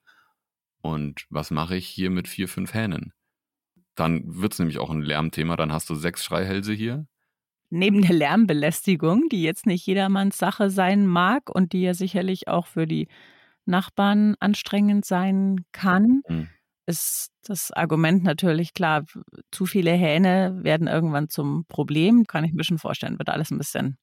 Und 0.83 1.27
was 1.31 1.51
mache 1.51 1.77
ich 1.77 1.87
hier 1.87 2.11
mit 2.11 2.29
vier, 2.29 2.49
fünf 2.49 2.75
Hähnen? 2.75 3.13
Dann 3.95 4.23
wird 4.41 4.55
es 4.55 4.59
nämlich 4.59 4.79
auch 4.79 4.91
ein 4.91 5.03
Lärmthema. 5.03 5.57
Dann 5.57 5.73
hast 5.73 5.89
du 5.91 5.95
sechs 5.95 6.25
Schreihälse 6.25 6.73
hier 6.73 7.07
neben 7.73 8.03
der 8.03 8.15
Lärmbelästigung, 8.15 9.29
die 9.31 9.43
jetzt 9.43 9.67
nicht 9.67 9.87
jedermanns 9.87 10.37
Sache 10.37 10.71
sein 10.71 11.07
mag 11.07 11.49
und 11.49 11.73
die 11.73 11.81
ja 11.81 11.95
sicherlich 11.95 12.47
auch 12.47 12.67
für 12.67 12.87
die 12.87 13.09
Nachbarn 13.65 14.35
anstrengend 14.41 15.07
sein 15.07 15.65
kann, 15.73 16.21
mhm. 16.29 16.49
ist 16.87 17.31
das 17.45 17.73
Argument 17.73 18.23
natürlich 18.25 18.75
klar, 18.75 19.05
zu 19.51 19.67
viele 19.67 19.93
Hähne 19.93 20.61
werden 20.63 20.87
irgendwann 20.87 21.31
zum 21.31 21.65
Problem. 21.67 22.27
Kann 22.27 22.45
ich 22.45 22.53
mir 22.53 22.65
schon 22.65 22.79
vorstellen, 22.79 23.19
wird 23.19 23.31
alles 23.31 23.51
ein 23.51 23.59
bisschen 23.59 23.97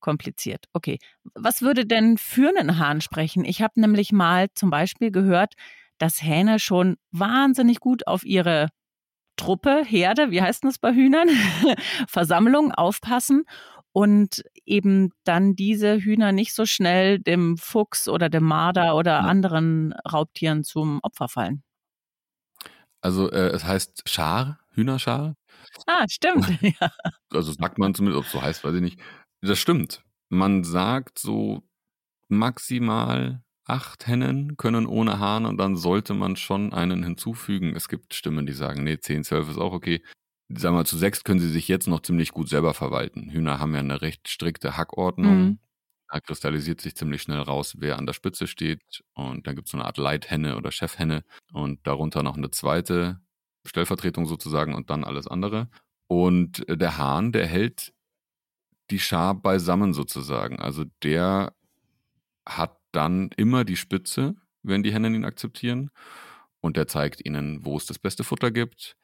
kompliziert. 0.00 0.66
Okay, 0.72 0.98
was 1.34 1.62
würde 1.62 1.86
denn 1.86 2.18
für 2.18 2.48
einen 2.48 2.78
Hahn 2.78 3.00
sprechen? 3.00 3.44
Ich 3.44 3.62
habe 3.62 3.80
nämlich 3.80 4.10
mal 4.10 4.48
zum 4.54 4.70
Beispiel 4.70 5.12
gehört, 5.12 5.54
dass 5.98 6.22
Hähne 6.22 6.58
schon 6.58 6.96
wahnsinnig 7.12 7.78
gut 7.78 8.06
auf 8.06 8.24
ihre 8.24 8.68
Truppe, 9.36 9.84
Herde, 9.84 10.30
wie 10.30 10.42
heißt 10.42 10.64
das 10.64 10.78
bei 10.78 10.92
Hühnern? 10.92 11.28
Versammlung 12.08 12.72
aufpassen 12.72 13.44
und 13.92 14.44
eben 14.66 15.10
dann 15.24 15.54
diese 15.54 15.98
Hühner 15.98 16.32
nicht 16.32 16.54
so 16.54 16.66
schnell 16.66 17.18
dem 17.18 17.56
Fuchs 17.56 18.08
oder 18.08 18.28
dem 18.28 18.44
Marder 18.44 18.94
oder 18.94 19.20
anderen 19.20 19.94
Raubtieren 20.10 20.64
zum 20.64 21.00
Opfer 21.02 21.28
fallen. 21.28 21.62
Also 23.00 23.30
äh, 23.30 23.48
es 23.48 23.64
heißt 23.64 24.02
Schar, 24.06 24.58
Hühnerschar. 24.72 25.36
Ah, 25.86 26.04
stimmt. 26.10 26.46
ja. 26.60 26.90
Also 27.30 27.52
sagt 27.52 27.78
man 27.78 27.94
zumindest, 27.94 28.18
ob 28.18 28.26
es 28.26 28.32
so 28.32 28.42
heißt, 28.42 28.64
weiß 28.64 28.74
ich 28.74 28.82
nicht. 28.82 29.00
Das 29.40 29.58
stimmt. 29.58 30.02
Man 30.28 30.64
sagt 30.64 31.18
so 31.18 31.62
maximal 32.28 33.42
acht 33.66 34.06
Hennen 34.06 34.56
können 34.56 34.86
ohne 34.86 35.18
Hahn 35.18 35.44
und 35.44 35.58
dann 35.58 35.76
sollte 35.76 36.14
man 36.14 36.36
schon 36.36 36.72
einen 36.72 37.02
hinzufügen. 37.02 37.74
Es 37.74 37.88
gibt 37.88 38.14
Stimmen, 38.14 38.46
die 38.46 38.52
sagen, 38.52 38.84
nee, 38.84 38.98
10, 38.98 39.24
12 39.24 39.50
ist 39.50 39.58
auch 39.58 39.72
okay. 39.72 40.02
Sagen 40.48 40.74
wir 40.74 40.78
mal, 40.78 40.86
zu 40.86 40.96
sechs 40.96 41.24
können 41.24 41.40
sie 41.40 41.50
sich 41.50 41.66
jetzt 41.66 41.88
noch 41.88 42.00
ziemlich 42.00 42.30
gut 42.30 42.48
selber 42.48 42.72
verwalten. 42.72 43.30
Hühner 43.30 43.58
haben 43.58 43.74
ja 43.74 43.80
eine 43.80 44.00
recht 44.00 44.28
strikte 44.28 44.76
Hackordnung. 44.76 45.38
Mhm. 45.38 45.58
Da 46.08 46.20
kristallisiert 46.20 46.80
sich 46.80 46.94
ziemlich 46.94 47.22
schnell 47.22 47.40
raus, 47.40 47.74
wer 47.78 47.98
an 47.98 48.06
der 48.06 48.12
Spitze 48.12 48.46
steht. 48.46 49.02
Und 49.14 49.46
dann 49.46 49.56
gibt 49.56 49.66
es 49.66 49.72
so 49.72 49.78
eine 49.78 49.86
Art 49.86 49.98
Leithenne 49.98 50.56
oder 50.56 50.70
Chefhenne 50.70 51.24
und 51.52 51.84
darunter 51.84 52.22
noch 52.22 52.36
eine 52.36 52.52
zweite 52.52 53.20
Stellvertretung 53.66 54.26
sozusagen 54.26 54.74
und 54.76 54.88
dann 54.90 55.02
alles 55.02 55.26
andere. 55.26 55.68
Und 56.06 56.64
der 56.68 56.98
Hahn, 56.98 57.32
der 57.32 57.46
hält 57.46 57.92
die 58.90 59.00
Schar 59.00 59.34
beisammen 59.34 59.92
sozusagen. 59.92 60.60
Also 60.60 60.84
der 61.02 61.52
hat 62.48 62.78
dann 62.96 63.30
immer 63.36 63.64
die 63.64 63.76
Spitze, 63.76 64.34
wenn 64.62 64.82
die 64.82 64.92
Hennen 64.92 65.14
ihn 65.14 65.24
akzeptieren. 65.24 65.90
Und 66.60 66.76
der 66.76 66.88
zeigt 66.88 67.24
ihnen, 67.24 67.64
wo 67.64 67.76
es 67.76 67.86
das 67.86 67.98
beste 67.98 68.24
Futter 68.24 68.50
gibt. 68.50 68.96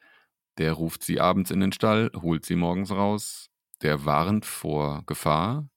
Der 0.57 0.73
ruft 0.73 1.03
sie 1.03 1.19
abends 1.19 1.51
in 1.51 1.59
den 1.59 1.71
Stall, 1.71 2.11
holt 2.15 2.45
sie 2.45 2.55
morgens 2.55 2.91
raus. 2.91 3.49
Der 3.81 4.05
warnt 4.05 4.45
vor 4.45 5.03
Gefahr. 5.05 5.69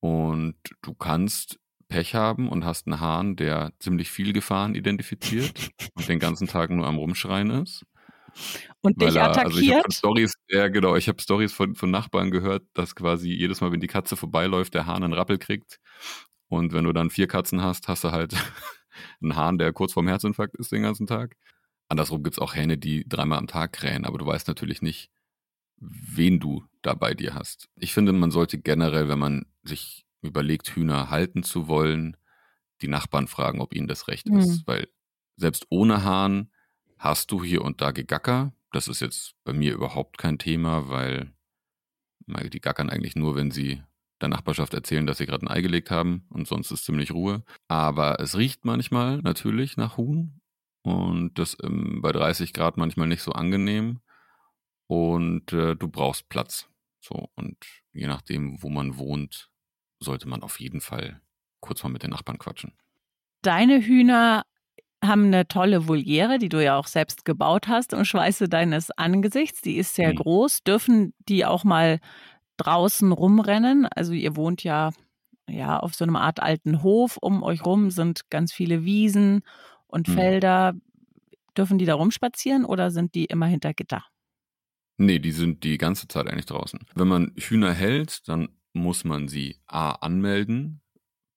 Und 0.00 0.56
du 0.82 0.94
kannst 0.94 1.58
Pech 1.88 2.14
haben 2.14 2.48
und 2.48 2.64
hast 2.64 2.86
einen 2.86 3.00
Hahn, 3.00 3.36
der 3.36 3.72
ziemlich 3.78 4.10
viel 4.10 4.32
Gefahren 4.32 4.74
identifiziert 4.74 5.70
und 5.94 6.08
den 6.08 6.18
ganzen 6.18 6.46
Tag 6.46 6.70
nur 6.70 6.86
am 6.86 6.98
Rumschreien 6.98 7.50
ist. 7.50 7.84
Und 8.82 9.00
dich 9.00 9.16
er, 9.16 9.30
attackiert? 9.30 9.46
Also 9.46 9.60
ich 9.60 9.74
habe 9.74 9.92
Stories, 9.92 10.34
ja 10.48 10.68
genau, 10.68 10.96
ich 10.96 11.08
habe 11.08 11.22
Stories 11.22 11.52
von, 11.52 11.74
von 11.74 11.90
Nachbarn 11.90 12.30
gehört, 12.30 12.64
dass 12.74 12.94
quasi 12.94 13.30
jedes 13.30 13.60
Mal, 13.60 13.70
wenn 13.72 13.80
die 13.80 13.86
Katze 13.86 14.16
vorbeiläuft, 14.16 14.74
der 14.74 14.86
Hahn 14.86 15.04
einen 15.04 15.12
Rappel 15.14 15.38
kriegt 15.38 15.78
und 16.48 16.72
wenn 16.72 16.84
du 16.84 16.92
dann 16.92 17.10
vier 17.10 17.26
Katzen 17.26 17.62
hast, 17.62 17.88
hast 17.88 18.04
du 18.04 18.12
halt 18.12 18.34
ein 19.22 19.36
Hahn, 19.36 19.58
der 19.58 19.72
kurz 19.72 19.92
vorm 19.92 20.08
Herzinfarkt 20.08 20.56
ist 20.56 20.72
den 20.72 20.82
ganzen 20.82 21.06
Tag. 21.06 21.36
Andersrum 21.88 22.22
gibt 22.22 22.36
es 22.36 22.38
auch 22.38 22.54
Hähne, 22.54 22.78
die 22.78 23.06
dreimal 23.08 23.38
am 23.38 23.46
Tag 23.46 23.72
krähen, 23.72 24.04
aber 24.04 24.18
du 24.18 24.26
weißt 24.26 24.48
natürlich 24.48 24.82
nicht, 24.82 25.10
wen 25.76 26.40
du 26.40 26.64
da 26.82 26.94
bei 26.94 27.14
dir 27.14 27.34
hast. 27.34 27.68
Ich 27.76 27.92
finde, 27.92 28.12
man 28.12 28.30
sollte 28.30 28.58
generell, 28.58 29.08
wenn 29.08 29.18
man 29.18 29.46
sich 29.62 30.06
überlegt, 30.22 30.70
Hühner 30.70 31.10
halten 31.10 31.42
zu 31.42 31.68
wollen, 31.68 32.16
die 32.80 32.88
Nachbarn 32.88 33.26
fragen, 33.26 33.60
ob 33.60 33.74
ihnen 33.74 33.88
das 33.88 34.08
recht 34.08 34.28
mhm. 34.28 34.38
ist. 34.38 34.66
Weil 34.66 34.88
selbst 35.36 35.66
ohne 35.68 36.04
Hahn 36.04 36.50
hast 36.98 37.30
du 37.30 37.44
hier 37.44 37.62
und 37.62 37.80
da 37.80 37.90
Gegacker. 37.90 38.52
Das 38.72 38.88
ist 38.88 39.00
jetzt 39.00 39.34
bei 39.44 39.52
mir 39.52 39.74
überhaupt 39.74 40.18
kein 40.18 40.38
Thema, 40.38 40.88
weil 40.88 41.32
die 42.26 42.60
gackern 42.60 42.90
eigentlich 42.90 43.16
nur, 43.16 43.36
wenn 43.36 43.50
sie 43.50 43.82
der 44.24 44.36
Nachbarschaft 44.36 44.74
erzählen, 44.74 45.06
dass 45.06 45.18
sie 45.18 45.26
gerade 45.26 45.46
ein 45.46 45.50
Ei 45.50 45.60
gelegt 45.60 45.90
haben 45.90 46.26
und 46.30 46.48
sonst 46.48 46.70
ist 46.70 46.84
ziemlich 46.84 47.12
Ruhe. 47.12 47.44
Aber 47.68 48.20
es 48.20 48.36
riecht 48.36 48.64
manchmal 48.64 49.18
natürlich 49.18 49.76
nach 49.76 49.96
Huhn 49.96 50.40
und 50.82 51.38
das 51.38 51.56
ähm, 51.62 52.00
bei 52.02 52.10
30 52.10 52.52
Grad 52.52 52.76
manchmal 52.76 53.06
nicht 53.06 53.22
so 53.22 53.32
angenehm 53.32 54.00
und 54.86 55.52
äh, 55.52 55.76
du 55.76 55.88
brauchst 55.88 56.28
Platz. 56.28 56.68
So 57.00 57.28
und 57.34 57.58
je 57.92 58.06
nachdem, 58.06 58.62
wo 58.62 58.70
man 58.70 58.96
wohnt, 58.96 59.50
sollte 60.00 60.26
man 60.26 60.42
auf 60.42 60.58
jeden 60.58 60.80
Fall 60.80 61.20
kurz 61.60 61.82
mal 61.82 61.90
mit 61.90 62.02
den 62.02 62.10
Nachbarn 62.10 62.38
quatschen. 62.38 62.72
Deine 63.42 63.82
Hühner 63.82 64.44
haben 65.06 65.26
eine 65.26 65.46
tolle 65.46 65.86
Voliere, 65.86 66.38
die 66.38 66.48
du 66.48 66.64
ja 66.64 66.78
auch 66.78 66.86
selbst 66.86 67.26
gebaut 67.26 67.68
hast 67.68 67.92
und 67.92 68.06
Schweiße 68.06 68.48
deines 68.48 68.90
Angesichts. 68.90 69.60
Die 69.60 69.76
ist 69.76 69.94
sehr 69.94 70.12
mhm. 70.12 70.16
groß. 70.16 70.62
Dürfen 70.62 71.12
die 71.28 71.44
auch 71.44 71.62
mal 71.64 72.00
draußen 72.56 73.12
rumrennen? 73.12 73.86
Also 73.86 74.12
ihr 74.12 74.36
wohnt 74.36 74.64
ja 74.64 74.90
ja 75.48 75.78
auf 75.78 75.94
so 75.94 76.04
einer 76.04 76.20
Art 76.20 76.40
alten 76.40 76.82
Hof. 76.82 77.18
Um 77.20 77.42
euch 77.42 77.64
rum 77.64 77.90
sind 77.90 78.30
ganz 78.30 78.52
viele 78.52 78.84
Wiesen 78.84 79.42
und 79.86 80.08
mhm. 80.08 80.12
Felder. 80.12 80.74
Dürfen 81.56 81.78
die 81.78 81.84
da 81.84 81.94
rumspazieren 81.94 82.64
oder 82.64 82.90
sind 82.90 83.14
die 83.14 83.26
immer 83.26 83.46
hinter 83.46 83.74
Gitter? 83.74 84.04
Nee, 84.96 85.20
die 85.20 85.32
sind 85.32 85.62
die 85.62 85.78
ganze 85.78 86.08
Zeit 86.08 86.26
eigentlich 86.26 86.46
draußen. 86.46 86.80
Wenn 86.94 87.08
man 87.08 87.32
Hühner 87.36 87.72
hält, 87.72 88.28
dann 88.28 88.48
muss 88.72 89.04
man 89.04 89.28
sie 89.28 89.60
A 89.66 89.92
anmelden 89.92 90.80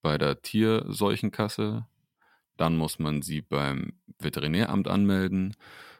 bei 0.01 0.17
der 0.17 0.41
Tierseuchenkasse, 0.41 1.85
dann 2.55 2.77
muss 2.77 2.97
man 2.97 3.21
sie 3.21 3.41
beim 3.41 3.93
Veterinäramt 4.19 4.87
anmelden. 4.87 5.55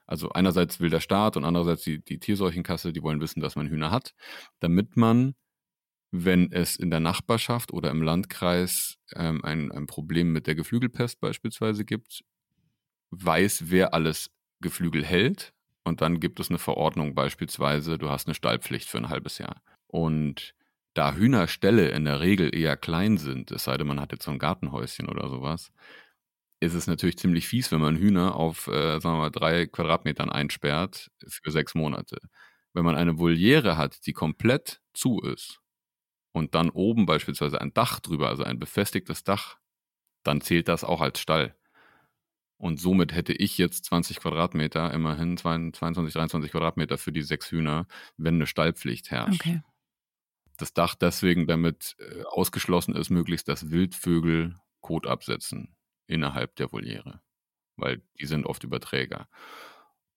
Also 0.08 0.30
einerseits 0.32 0.80
will 0.80 0.90
der 0.90 1.02
Staat 1.02 1.38
und 1.38 1.44
andererseits 1.46 1.84
die, 1.84 2.04
die 2.04 2.20
Tierseuchenkasse, 2.20 2.94
die 2.94 3.04
wollen 3.04 3.22
wissen, 3.22 3.42
dass 3.42 3.56
man 3.56 3.68
Hühner 3.68 3.92
hat, 3.92 4.14
damit 4.60 4.98
man, 4.98 5.36
wenn 6.12 6.52
es 6.52 6.78
in 6.78 6.90
der 6.90 7.02
Nachbarschaft 7.02 7.74
oder 7.74 7.92
im 7.92 8.02
Landkreis 8.02 8.98
ähm, 9.14 9.44
ein, 9.44 9.72
ein 9.72 9.86
Problem 9.86 10.32
mit 10.32 10.48
der 10.48 10.56
Geflügelpest 10.56 11.20
beispielsweise 11.20 11.86
gibt, 11.86 12.24
weiß, 13.12 13.66
wer 13.68 13.94
alles 13.94 14.32
Geflügel 14.62 15.06
hält 15.06 15.54
und 15.84 16.02
dann 16.02 16.20
gibt 16.20 16.40
es 16.40 16.50
eine 16.50 16.60
Verordnung 16.60 17.16
beispielsweise, 17.16 17.98
du 17.98 18.10
hast 18.10 18.28
eine 18.28 18.36
Stallpflicht 18.36 18.90
für 18.90 18.98
ein 18.98 19.10
halbes 19.10 19.38
Jahr. 19.38 19.62
Und 19.88 20.54
da 20.94 21.14
Hühnerställe 21.14 21.90
in 21.90 22.06
der 22.06 22.20
Regel 22.20 22.54
eher 22.54 22.76
klein 22.76 23.18
sind, 23.18 23.52
es 23.52 23.66
sei 23.66 23.78
denn, 23.78 23.88
man 23.88 24.02
hat 24.02 24.12
jetzt 24.12 24.26
so 24.26 24.32
ein 24.32 24.40
Gartenhäuschen 24.40 25.08
oder 25.08 25.30
sowas, 25.30 25.72
ist 26.60 26.74
es 26.74 26.88
natürlich 26.88 27.18
ziemlich 27.18 27.48
fies, 27.48 27.72
wenn 27.72 27.82
man 27.82 27.98
Hühner 27.98 28.36
auf, 28.36 28.68
äh, 28.68 29.00
sagen 29.00 29.16
wir 29.16 29.24
mal, 29.24 29.30
drei 29.30 29.68
Quadratmetern 29.68 30.30
einsperrt 30.30 31.12
für 31.28 31.52
sechs 31.52 31.76
Monate. 31.76 32.18
Wenn 32.74 32.86
man 32.86 32.96
eine 32.96 33.20
Voliere 33.20 33.78
hat, 33.78 34.06
die 34.06 34.14
komplett 34.14 34.82
zu 34.94 35.20
ist 35.22 35.62
und 36.32 36.56
dann 36.56 36.70
oben 36.70 37.06
beispielsweise 37.06 37.62
ein 37.62 37.74
Dach 37.74 38.00
drüber, 38.00 38.30
also 38.30 38.44
ein 38.44 38.60
befestigtes 38.60 39.24
Dach, 39.24 39.58
dann 40.24 40.42
zählt 40.42 40.68
das 40.68 40.84
auch 40.84 41.02
als 41.02 41.20
Stall. 41.20 41.56
Und 42.58 42.80
somit 42.80 43.14
hätte 43.14 43.34
ich 43.34 43.60
jetzt 43.60 43.86
20 43.86 44.20
Quadratmeter, 44.20 44.92
immerhin 44.92 45.38
22, 45.38 46.12
23 46.12 46.52
Quadratmeter 46.52 46.98
für 46.98 47.12
die 47.12 47.22
sechs 47.22 47.52
Hühner, 47.52 47.88
wenn 48.18 48.36
eine 48.36 48.48
Stallpflicht 48.48 49.12
herrscht. 49.12 49.42
Okay. 49.42 49.62
Das 50.58 50.74
Dach 50.74 50.96
deswegen 50.96 51.46
damit 51.46 51.96
äh, 52.00 52.24
ausgeschlossen 52.24 52.96
ist, 52.96 53.12
möglichst, 53.12 53.48
dass 53.48 53.70
Wildvögel 53.70 54.56
Kot 54.82 55.06
absetzen 55.06 55.77
innerhalb 56.08 56.56
der 56.56 56.72
Voliere, 56.72 57.22
weil 57.76 58.02
die 58.20 58.26
sind 58.26 58.46
oft 58.46 58.64
Überträger. 58.64 59.28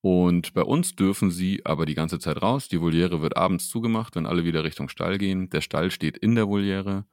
Und 0.02 0.54
bei 0.54 0.62
uns 0.62 0.96
dürfen 0.96 1.30
sie 1.30 1.64
aber 1.66 1.84
die 1.84 1.94
ganze 1.94 2.18
Zeit 2.18 2.40
raus. 2.40 2.68
Die 2.68 2.80
Voliere 2.80 3.20
wird 3.20 3.36
abends 3.36 3.68
zugemacht, 3.68 4.16
wenn 4.16 4.24
alle 4.24 4.44
wieder 4.44 4.64
Richtung 4.64 4.88
Stall 4.88 5.18
gehen. 5.18 5.50
Der 5.50 5.60
Stall 5.60 5.90
steht 5.90 6.16
in 6.16 6.34
der 6.34 6.48
Voliere. 6.48 7.04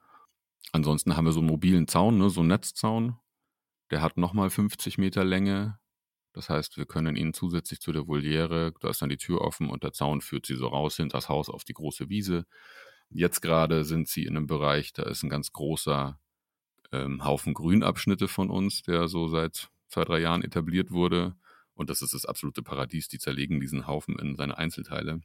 Ansonsten 0.72 1.16
haben 1.16 1.26
wir 1.26 1.32
so 1.32 1.40
einen 1.40 1.48
mobilen 1.48 1.86
Zaun, 1.86 2.18
ne, 2.18 2.30
so 2.30 2.40
einen 2.40 2.48
Netzzaun, 2.48 3.16
der 3.90 4.02
hat 4.02 4.16
nochmal 4.16 4.50
50 4.50 4.98
Meter 4.98 5.24
Länge. 5.24 5.78
Das 6.32 6.50
heißt, 6.50 6.76
wir 6.76 6.86
können 6.86 7.16
ihn 7.16 7.32
zusätzlich 7.32 7.80
zu 7.80 7.92
der 7.92 8.06
Voliere, 8.06 8.72
da 8.80 8.90
ist 8.90 9.00
dann 9.02 9.08
die 9.08 9.16
Tür 9.16 9.40
offen 9.40 9.70
und 9.70 9.82
der 9.82 9.92
Zaun 9.92 10.20
führt 10.20 10.46
sie 10.46 10.56
so 10.56 10.68
raus 10.68 10.96
hinter 10.96 11.16
das 11.18 11.28
Haus 11.28 11.48
auf 11.48 11.64
die 11.64 11.72
große 11.72 12.08
Wiese. 12.08 12.46
Jetzt 13.10 13.40
gerade 13.40 13.84
sind 13.84 14.08
sie 14.08 14.24
in 14.24 14.36
einem 14.36 14.46
Bereich, 14.46 14.92
da 14.92 15.04
ist 15.04 15.22
ein 15.22 15.30
ganz 15.30 15.52
großer 15.52 16.20
ähm, 16.92 17.24
Haufen 17.24 17.54
Grünabschnitte 17.54 18.28
von 18.28 18.50
uns, 18.50 18.82
der 18.82 19.08
so 19.08 19.28
seit 19.28 19.70
zwei, 19.88 20.04
drei 20.04 20.20
Jahren 20.20 20.42
etabliert 20.42 20.90
wurde. 20.90 21.34
Und 21.74 21.90
das 21.90 22.02
ist 22.02 22.14
das 22.14 22.24
absolute 22.24 22.62
Paradies. 22.62 23.08
Die 23.08 23.18
zerlegen 23.18 23.60
diesen 23.60 23.86
Haufen 23.86 24.18
in 24.18 24.36
seine 24.36 24.58
Einzelteile. 24.58 25.20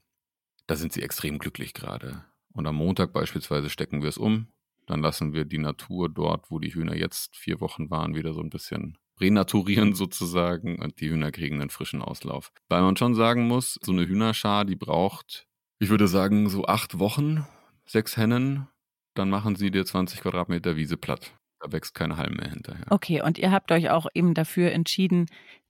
Da 0.68 0.76
sind 0.76 0.94
sie 0.94 1.02
extrem 1.02 1.40
glücklich 1.40 1.74
gerade. 1.74 2.26
Und 2.54 2.68
am 2.68 2.76
Montag 2.76 3.14
beispielsweise 3.14 3.70
stecken 3.70 4.02
wir 4.02 4.10
es 4.10 4.18
um. 4.18 4.48
Dann 4.86 5.02
lassen 5.02 5.34
wir 5.34 5.46
die 5.46 5.58
Natur 5.58 6.10
dort, 6.10 6.52
wo 6.52 6.60
die 6.60 6.74
Hühner 6.74 6.96
jetzt 6.96 7.36
vier 7.36 7.60
Wochen 7.62 7.90
waren, 7.90 8.16
wieder 8.16 8.34
so 8.34 8.42
ein 8.42 8.50
bisschen 8.50 8.98
renaturieren 9.20 9.94
sozusagen 9.96 10.80
und 10.80 11.00
die 11.00 11.10
Hühner 11.10 11.32
kriegen 11.32 11.62
einen 11.62 11.70
frischen 11.70 12.02
Auslauf. 12.02 12.52
Weil 12.70 12.82
man 12.82 12.98
schon 12.98 13.16
sagen 13.16 13.48
muss, 13.48 13.80
so 13.82 13.92
eine 13.92 14.08
Hühnerschar, 14.08 14.66
die 14.66 14.76
braucht, 14.76 15.48
ich 15.80 15.90
würde 15.90 16.08
sagen, 16.08 16.50
so 16.50 16.66
acht 16.66 17.00
Wochen, 17.00 17.46
sechs 17.86 18.18
Hennen, 18.18 18.68
dann 19.16 19.30
machen 19.30 19.56
sie 19.56 19.72
dir 19.72 19.86
20 19.86 20.22
Quadratmeter 20.22 20.76
Wiese 20.76 20.98
platt. 20.98 21.34
Da 21.64 21.72
wächst 21.72 21.96
keine 21.96 22.18
Halm 22.18 22.36
mehr 22.36 22.50
hinterher. 22.50 22.86
Okay, 22.90 23.22
und 23.22 23.38
ihr 23.38 23.52
habt 23.52 23.72
euch 23.72 23.90
auch 23.90 24.08
eben 24.14 24.34
dafür 24.34 24.72
entschieden, 24.72 25.28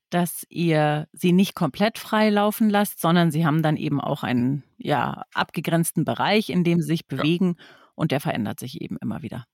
dass 0.10 0.46
ihr 0.50 1.08
sie 1.12 1.32
nicht 1.32 1.56
komplett 1.56 1.98
frei 1.98 2.30
laufen 2.30 2.70
lasst, 2.70 3.00
sondern 3.00 3.32
sie 3.32 3.46
haben 3.46 3.64
dann 3.64 3.78
eben 3.78 4.02
auch 4.02 4.24
einen 4.24 4.64
ja, 4.78 5.24
abgegrenzten 5.34 6.06
Bereich, 6.06 6.50
in 6.50 6.64
dem 6.64 6.82
sie 6.82 6.88
sich 6.88 7.08
bewegen. 7.08 7.56
Ja 7.58 7.66
und 7.96 8.12
der 8.12 8.20
verändert 8.20 8.60
sich 8.60 8.82
eben 8.82 8.98
immer 9.02 9.22
wieder. 9.22 9.46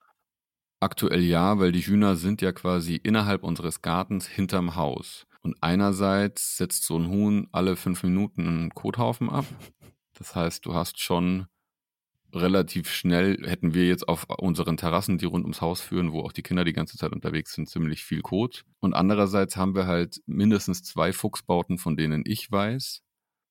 Aktuell 0.80 1.22
ja, 1.22 1.60
weil 1.60 1.72
die 1.72 1.82
Hühner 1.82 2.16
sind 2.16 2.42
ja 2.42 2.52
quasi 2.52 2.96
innerhalb 2.96 3.44
unseres 3.44 3.82
Gartens 3.82 4.28
hinterm 4.28 4.76
Haus. 4.76 5.26
Und 5.42 5.58
einerseits 5.62 6.58
setzt 6.58 6.84
so 6.84 6.98
ein 6.98 7.10
Huhn 7.10 7.48
alle 7.52 7.76
fünf 7.76 8.04
Minuten 8.04 8.48
einen 8.48 8.70
Kothaufen 8.74 9.30
ab. 9.30 9.46
Das 10.18 10.36
heißt, 10.36 10.66
du 10.66 10.74
hast 10.74 11.02
schon 11.02 11.48
relativ 12.34 12.92
schnell, 12.92 13.38
hätten 13.48 13.74
wir 13.74 13.88
jetzt 13.88 14.08
auf 14.08 14.26
unseren 14.40 14.78
Terrassen, 14.78 15.18
die 15.18 15.26
rund 15.26 15.44
ums 15.44 15.62
Haus 15.62 15.82
führen, 15.82 16.12
wo 16.12 16.22
auch 16.22 16.32
die 16.32 16.44
Kinder 16.44 16.64
die 16.64 16.74
ganze 16.74 16.98
Zeit 16.98 17.12
unterwegs 17.12 17.54
sind, 17.54 17.70
ziemlich 17.70 18.04
viel 18.04 18.22
Kot. 18.22 18.66
Und 18.80 18.94
andererseits 18.94 19.58
haben 19.58 19.76
wir 19.76 19.88
halt 19.88 20.22
mindestens 20.26 20.84
zwei 20.84 21.14
Fuchsbauten, 21.14 21.78
von 21.78 21.98
denen 21.98 22.24
ich 22.26 22.52
weiß, 22.52 23.02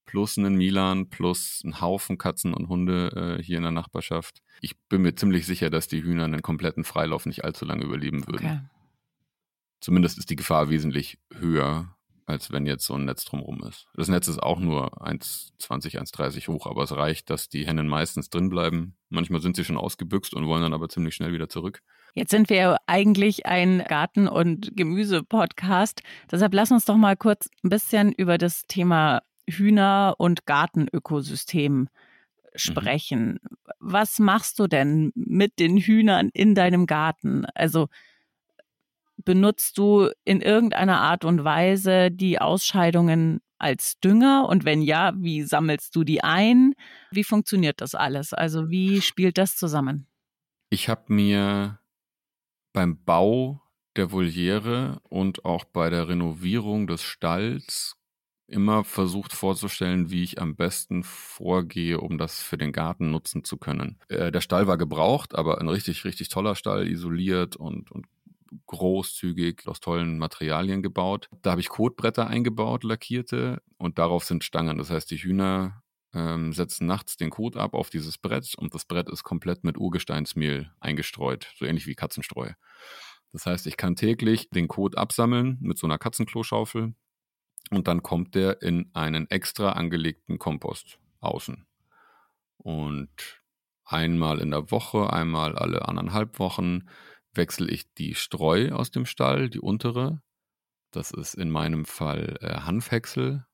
plus 0.07 0.39
einen 0.39 0.57
Milan, 0.57 1.11
plus 1.11 1.61
einen 1.65 1.81
Haufen 1.81 2.19
Katzen 2.19 2.55
und 2.55 2.69
Hunde 2.69 3.39
äh, 3.39 3.43
hier 3.43 3.59
in 3.59 3.63
der 3.63 3.73
Nachbarschaft. 3.73 4.43
Ich 4.61 4.79
bin 4.89 5.03
mir 5.03 5.15
ziemlich 5.15 5.45
sicher, 5.47 5.71
dass 5.71 5.89
die 5.89 6.03
Hühner 6.03 6.25
einen 6.25 6.43
kompletten 6.43 6.85
Freilauf 6.85 7.27
nicht 7.27 7.45
allzu 7.45 7.65
lange 7.65 7.85
überleben 7.85 8.27
würden. 8.27 8.47
Okay. 8.47 8.61
Zumindest 9.81 10.19
ist 10.19 10.31
die 10.31 10.37
Gefahr 10.37 10.71
wesentlich 10.71 11.19
höher, 11.35 11.95
als 12.29 12.53
wenn 12.53 12.67
jetzt 12.67 12.85
so 12.85 12.95
ein 12.95 13.07
Netz 13.07 13.25
drumherum 13.25 13.65
ist. 13.65 13.87
Das 13.95 14.09
Netz 14.09 14.29
ist 14.29 14.43
auch 14.43 14.59
nur 14.59 15.03
1,20, 15.03 15.99
1,30 15.99 16.49
hoch, 16.49 16.67
aber 16.67 16.83
es 16.83 16.95
reicht, 16.95 17.31
dass 17.31 17.49
die 17.49 17.67
Hennen 17.67 17.89
meistens 17.89 18.29
drin 18.29 18.51
bleiben. 18.51 18.97
Manchmal 19.09 19.41
sind 19.41 19.57
sie 19.57 19.65
schon 19.65 19.79
ausgebüxt 19.79 20.35
und 20.35 20.47
wollen 20.47 20.63
dann 20.63 20.75
aber 20.75 20.89
ziemlich 20.89 21.15
schnell 21.15 21.33
wieder 21.33 21.49
zurück. 21.49 21.83
Jetzt 22.15 22.31
sind 22.31 22.51
wir 22.51 22.77
eigentlich 22.87 23.47
ein 23.47 23.83
Garten- 23.89 24.29
und 24.29 24.77
Gemüse-Podcast. 24.77 26.03
Deshalb 26.31 26.53
lass 26.53 26.71
uns 26.71 26.85
doch 26.85 26.97
mal 26.97 27.17
kurz 27.17 27.49
ein 27.65 27.71
bisschen 27.71 28.13
über 28.13 28.37
das 28.37 28.67
Thema 28.67 29.23
Hühner- 29.49 30.15
und 30.19 30.45
Gartenökosystem 30.45 31.89
sprechen. 32.55 33.41
Mhm. 33.43 33.57
Was 33.79 34.19
machst 34.19 34.59
du 34.59 34.67
denn 34.67 35.13
mit 35.15 35.59
den 35.59 35.79
Hühnern 35.79 36.29
in 36.35 36.55
deinem 36.55 36.87
Garten? 36.87 37.47
Also 37.55 37.89
benutzt 39.25 39.79
du 39.79 40.11
in 40.25 40.41
irgendeiner 40.41 41.01
Art 41.01 41.25
und 41.25 41.45
Weise 41.45 42.11
die 42.11 42.41
Ausscheidungen 42.41 43.41
als 43.59 43.99
Dünger? 44.01 44.47
Und 44.49 44.65
wenn 44.65 44.83
ja, 44.83 45.13
wie 45.17 45.43
sammelst 45.43 45.95
du 45.95 46.05
die 46.05 46.23
ein? 46.23 46.75
Wie 47.11 47.25
funktioniert 47.25 47.81
das 47.81 47.95
alles? 47.95 48.33
Also 48.33 48.71
wie 48.71 49.01
spielt 49.01 49.39
das 49.39 49.57
zusammen? 49.57 50.07
Ich 50.71 50.89
habe 50.89 51.13
mir 51.13 51.81
beim 52.73 53.03
Bau 53.05 53.63
der 53.97 54.13
Voliere 54.13 55.01
und 55.09 55.45
auch 55.45 55.65
bei 55.65 55.91
der 55.91 56.09
Renovierung 56.09 56.87
des 56.87 57.03
Stalls 57.03 57.97
immer 58.47 58.83
versucht 58.83 59.33
vorzustellen, 59.33 60.11
wie 60.11 60.23
ich 60.23 60.41
am 60.41 60.57
besten 60.57 61.03
vorgehe, 61.03 62.01
um 62.01 62.17
das 62.17 62.41
für 62.41 62.57
den 62.57 62.73
Garten 62.73 63.11
nutzen 63.11 63.45
zu 63.45 63.59
können. 63.59 63.99
Äh, 64.09 64.33
der 64.33 64.41
Stall 64.41 64.67
war 64.67 64.79
gebraucht, 64.79 65.35
aber 65.35 65.61
ein 65.61 65.69
richtig, 65.69 66.05
richtig 66.05 66.29
toller 66.31 66.55
Stall, 66.55 66.89
isoliert 66.89 67.57
und, 67.57 67.91
und 67.91 68.07
großzügig 68.67 69.67
aus 69.67 69.81
tollen 69.81 70.19
Materialien 70.19 70.83
gebaut. 70.83 71.29
Da 71.43 71.53
habe 71.53 71.61
ich 71.61 71.69
Kotbretter 71.69 72.27
eingebaut, 72.27 72.85
lackierte, 72.85 73.63
und 73.77 73.99
darauf 73.99 74.25
sind 74.25 74.45
Stangen. 74.45 74.79
Das 74.79 74.91
heißt, 74.91 75.11
die 75.11 75.19
Hühner 75.19 75.83
ähm, 76.15 76.53
setzen 76.53 76.87
nachts 76.87 77.17
den 77.17 77.31
Kot 77.31 77.57
ab 77.57 77.75
auf 77.75 77.91
dieses 77.91 78.19
Brett 78.19 78.55
und 78.57 78.75
das 78.75 78.85
Brett 78.85 79.09
ist 79.09 79.25
komplett 79.25 79.65
mit 79.65 79.79
Urgesteinsmehl 79.79 80.71
eingestreut, 80.81 81.53
so 81.57 81.65
ähnlich 81.65 81.87
wie 81.87 81.95
Katzenstreu. 81.95 82.53
Das 83.33 83.47
heißt, 83.47 83.67
ich 83.67 83.77
kann 83.77 83.97
täglich 83.97 84.49
den 84.51 84.69
Kot 84.69 84.97
absammeln 84.97 85.59
mit 85.61 85.79
so 85.79 85.87
einer 85.87 85.99
Katzenklo-Schaufel 85.99 86.95
und 87.71 87.89
dann 87.89 88.03
kommt 88.03 88.35
der 88.35 88.63
in 88.63 88.91
einen 88.95 89.31
extra 89.31 89.73
angelegten 89.73 90.39
Kompost 90.39 90.99
außen. 91.21 91.67
Und 92.57 93.43
einmal 93.85 94.41
in 94.41 94.51
der 94.51 94.71
Woche, 94.71 95.13
einmal 95.13 95.57
alle 95.57 95.87
anderthalb 95.87 96.39
Wochen 96.39 96.89
wechsle 97.39 97.71
ich 97.71 97.91
die 97.95 98.15
Streu 98.15 98.73
aus 98.73 98.91
dem 98.91 99.07
Stall, 99.07 99.49
die 99.49 99.61
untere. 99.61 100.21
Das 100.91 101.11
ist 101.11 101.35
in 101.35 101.51
meinem 101.51 101.87
Fall 101.87 102.37
äh, 102.43 102.61
Hanfhäcksel. 102.61 103.47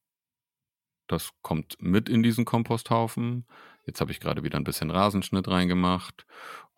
Das 1.07 1.31
kommt 1.43 1.77
mit 1.81 2.09
in 2.09 2.25
diesen 2.25 2.45
Komposthaufen. 2.45 3.47
Jetzt 3.87 4.01
habe 4.01 4.11
ich 4.11 4.19
gerade 4.19 4.43
wieder 4.43 4.59
ein 4.59 4.65
bisschen 4.65 4.91
Rasenschnitt 4.91 5.47
reingemacht. 5.47 6.27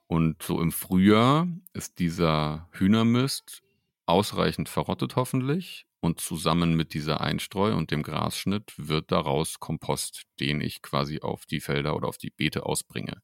Und 0.08 0.42
so 0.42 0.60
im 0.60 0.72
Frühjahr 0.72 1.48
ist 1.72 1.98
dieser 1.98 2.68
Hühnermist 2.72 3.62
ausreichend 4.06 4.68
verrottet 4.68 5.16
hoffentlich. 5.16 5.86
Und 6.00 6.20
zusammen 6.20 6.76
mit 6.76 6.94
dieser 6.94 7.20
Einstreu 7.20 7.74
und 7.74 7.90
dem 7.90 8.02
Grasschnitt 8.02 8.72
wird 8.76 9.10
daraus 9.10 9.58
Kompost, 9.58 10.24
den 10.38 10.60
ich 10.60 10.82
quasi 10.82 11.20
auf 11.20 11.46
die 11.46 11.60
Felder 11.60 11.96
oder 11.96 12.08
auf 12.08 12.18
die 12.18 12.30
Beete 12.30 12.66
ausbringe. 12.66 13.22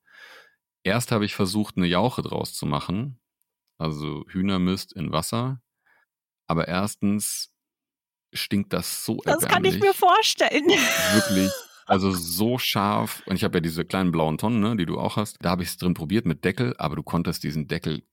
Erst 0.82 1.12
habe 1.12 1.24
ich 1.24 1.34
versucht, 1.34 1.76
eine 1.76 1.86
Jauche 1.86 2.22
draus 2.22 2.54
zu 2.54 2.66
machen, 2.66 3.20
also 3.82 4.24
Hühnermist 4.28 4.92
in 4.92 5.12
Wasser. 5.12 5.60
Aber 6.46 6.68
erstens 6.68 7.50
stinkt 8.32 8.72
das 8.72 9.04
so 9.04 9.20
Das 9.24 9.46
kann 9.46 9.64
ich 9.64 9.78
mir 9.80 9.94
vorstellen. 9.94 10.66
Wirklich. 10.68 11.50
Also 11.84 12.12
so 12.12 12.58
scharf. 12.58 13.24
Und 13.26 13.34
ich 13.34 13.42
habe 13.42 13.56
ja 13.56 13.60
diese 13.60 13.84
kleinen 13.84 14.12
blauen 14.12 14.38
Tonnen, 14.38 14.60
ne, 14.60 14.76
die 14.76 14.86
du 14.86 14.98
auch 14.98 15.16
hast. 15.16 15.36
Da 15.40 15.50
habe 15.50 15.64
ich 15.64 15.70
es 15.70 15.76
drin 15.76 15.94
probiert 15.94 16.26
mit 16.26 16.44
Deckel, 16.44 16.74
aber 16.78 16.94
du 16.94 17.02
konntest 17.02 17.42
diesen 17.42 17.66
Deckel 17.66 18.04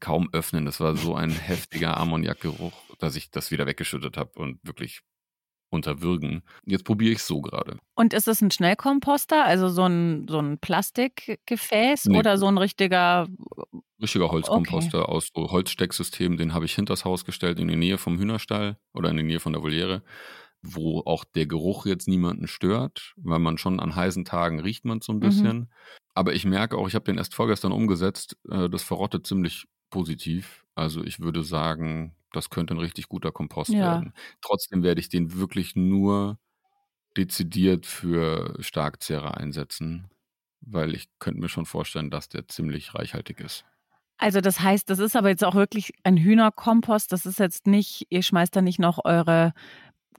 kaum 0.00 0.28
öffnen. 0.32 0.64
Das 0.66 0.80
war 0.80 0.96
so 0.96 1.14
ein 1.14 1.30
heftiger 1.30 1.96
Ammoniakgeruch, 1.96 2.72
dass 2.98 3.14
ich 3.14 3.30
das 3.30 3.52
wieder 3.52 3.66
weggeschüttet 3.66 4.16
habe 4.16 4.32
und 4.38 4.58
wirklich 4.64 5.02
unterwürgen. 5.70 6.42
Jetzt 6.64 6.84
probiere 6.84 7.12
ich 7.12 7.18
es 7.18 7.26
so 7.26 7.40
gerade. 7.40 7.78
Und 7.94 8.14
ist 8.14 8.28
es 8.28 8.40
ein 8.40 8.50
Schnellkomposter, 8.50 9.44
also 9.44 9.68
so 9.68 9.84
ein, 9.84 10.26
so 10.28 10.38
ein 10.38 10.58
Plastikgefäß 10.58 12.06
nee. 12.06 12.18
oder 12.18 12.38
so 12.38 12.46
ein 12.46 12.58
richtiger 12.58 13.28
Richtiger 14.04 14.30
Holzkomposter 14.30 15.02
okay. 15.02 15.12
aus 15.12 15.28
so 15.34 15.50
Holzstecksystem, 15.50 16.36
den 16.36 16.54
habe 16.54 16.64
ich 16.64 16.74
hinters 16.74 17.04
Haus 17.04 17.24
gestellt, 17.24 17.58
in 17.58 17.68
die 17.68 17.76
Nähe 17.76 17.98
vom 17.98 18.18
Hühnerstall 18.18 18.78
oder 18.92 19.10
in 19.10 19.16
die 19.16 19.22
Nähe 19.22 19.40
von 19.40 19.52
der 19.52 19.62
Voliere, 19.62 20.02
wo 20.62 21.02
auch 21.04 21.24
der 21.24 21.46
Geruch 21.46 21.86
jetzt 21.86 22.08
niemanden 22.08 22.46
stört, 22.46 23.14
weil 23.16 23.38
man 23.38 23.58
schon 23.58 23.80
an 23.80 23.96
heißen 23.96 24.24
Tagen 24.24 24.60
riecht 24.60 24.84
man 24.84 25.00
so 25.00 25.12
ein 25.12 25.16
mhm. 25.16 25.20
bisschen. 25.20 25.56
Mhm. 25.56 25.68
Aber 26.14 26.32
ich 26.32 26.44
merke 26.44 26.78
auch, 26.78 26.86
ich 26.86 26.94
habe 26.94 27.04
den 27.04 27.18
erst 27.18 27.34
vorgestern 27.34 27.72
umgesetzt, 27.72 28.36
äh, 28.48 28.68
das 28.70 28.82
verrottet 28.82 29.26
ziemlich 29.26 29.66
positiv. 29.90 30.64
Also 30.74 31.02
ich 31.02 31.20
würde 31.20 31.42
sagen, 31.42 32.16
das 32.32 32.50
könnte 32.50 32.74
ein 32.74 32.80
richtig 32.80 33.08
guter 33.08 33.32
Kompost 33.32 33.70
ja. 33.70 33.80
werden. 33.80 34.12
Trotzdem 34.40 34.82
werde 34.82 35.00
ich 35.00 35.08
den 35.08 35.34
wirklich 35.34 35.76
nur 35.76 36.38
dezidiert 37.16 37.86
für 37.86 38.56
Starkzehrer 38.60 39.36
einsetzen, 39.36 40.10
weil 40.60 40.94
ich 40.94 41.08
könnte 41.18 41.40
mir 41.40 41.48
schon 41.48 41.66
vorstellen, 41.66 42.10
dass 42.10 42.28
der 42.28 42.48
ziemlich 42.48 42.94
reichhaltig 42.94 43.40
ist. 43.40 43.64
Also 44.18 44.40
das 44.40 44.60
heißt, 44.60 44.88
das 44.88 44.98
ist 44.98 45.16
aber 45.16 45.28
jetzt 45.28 45.44
auch 45.44 45.54
wirklich 45.54 45.92
ein 46.04 46.16
Hühnerkompost. 46.16 47.12
Das 47.12 47.26
ist 47.26 47.38
jetzt 47.38 47.66
nicht, 47.66 48.06
ihr 48.10 48.22
schmeißt 48.22 48.54
da 48.54 48.62
nicht 48.62 48.78
noch 48.78 49.04
eure 49.04 49.52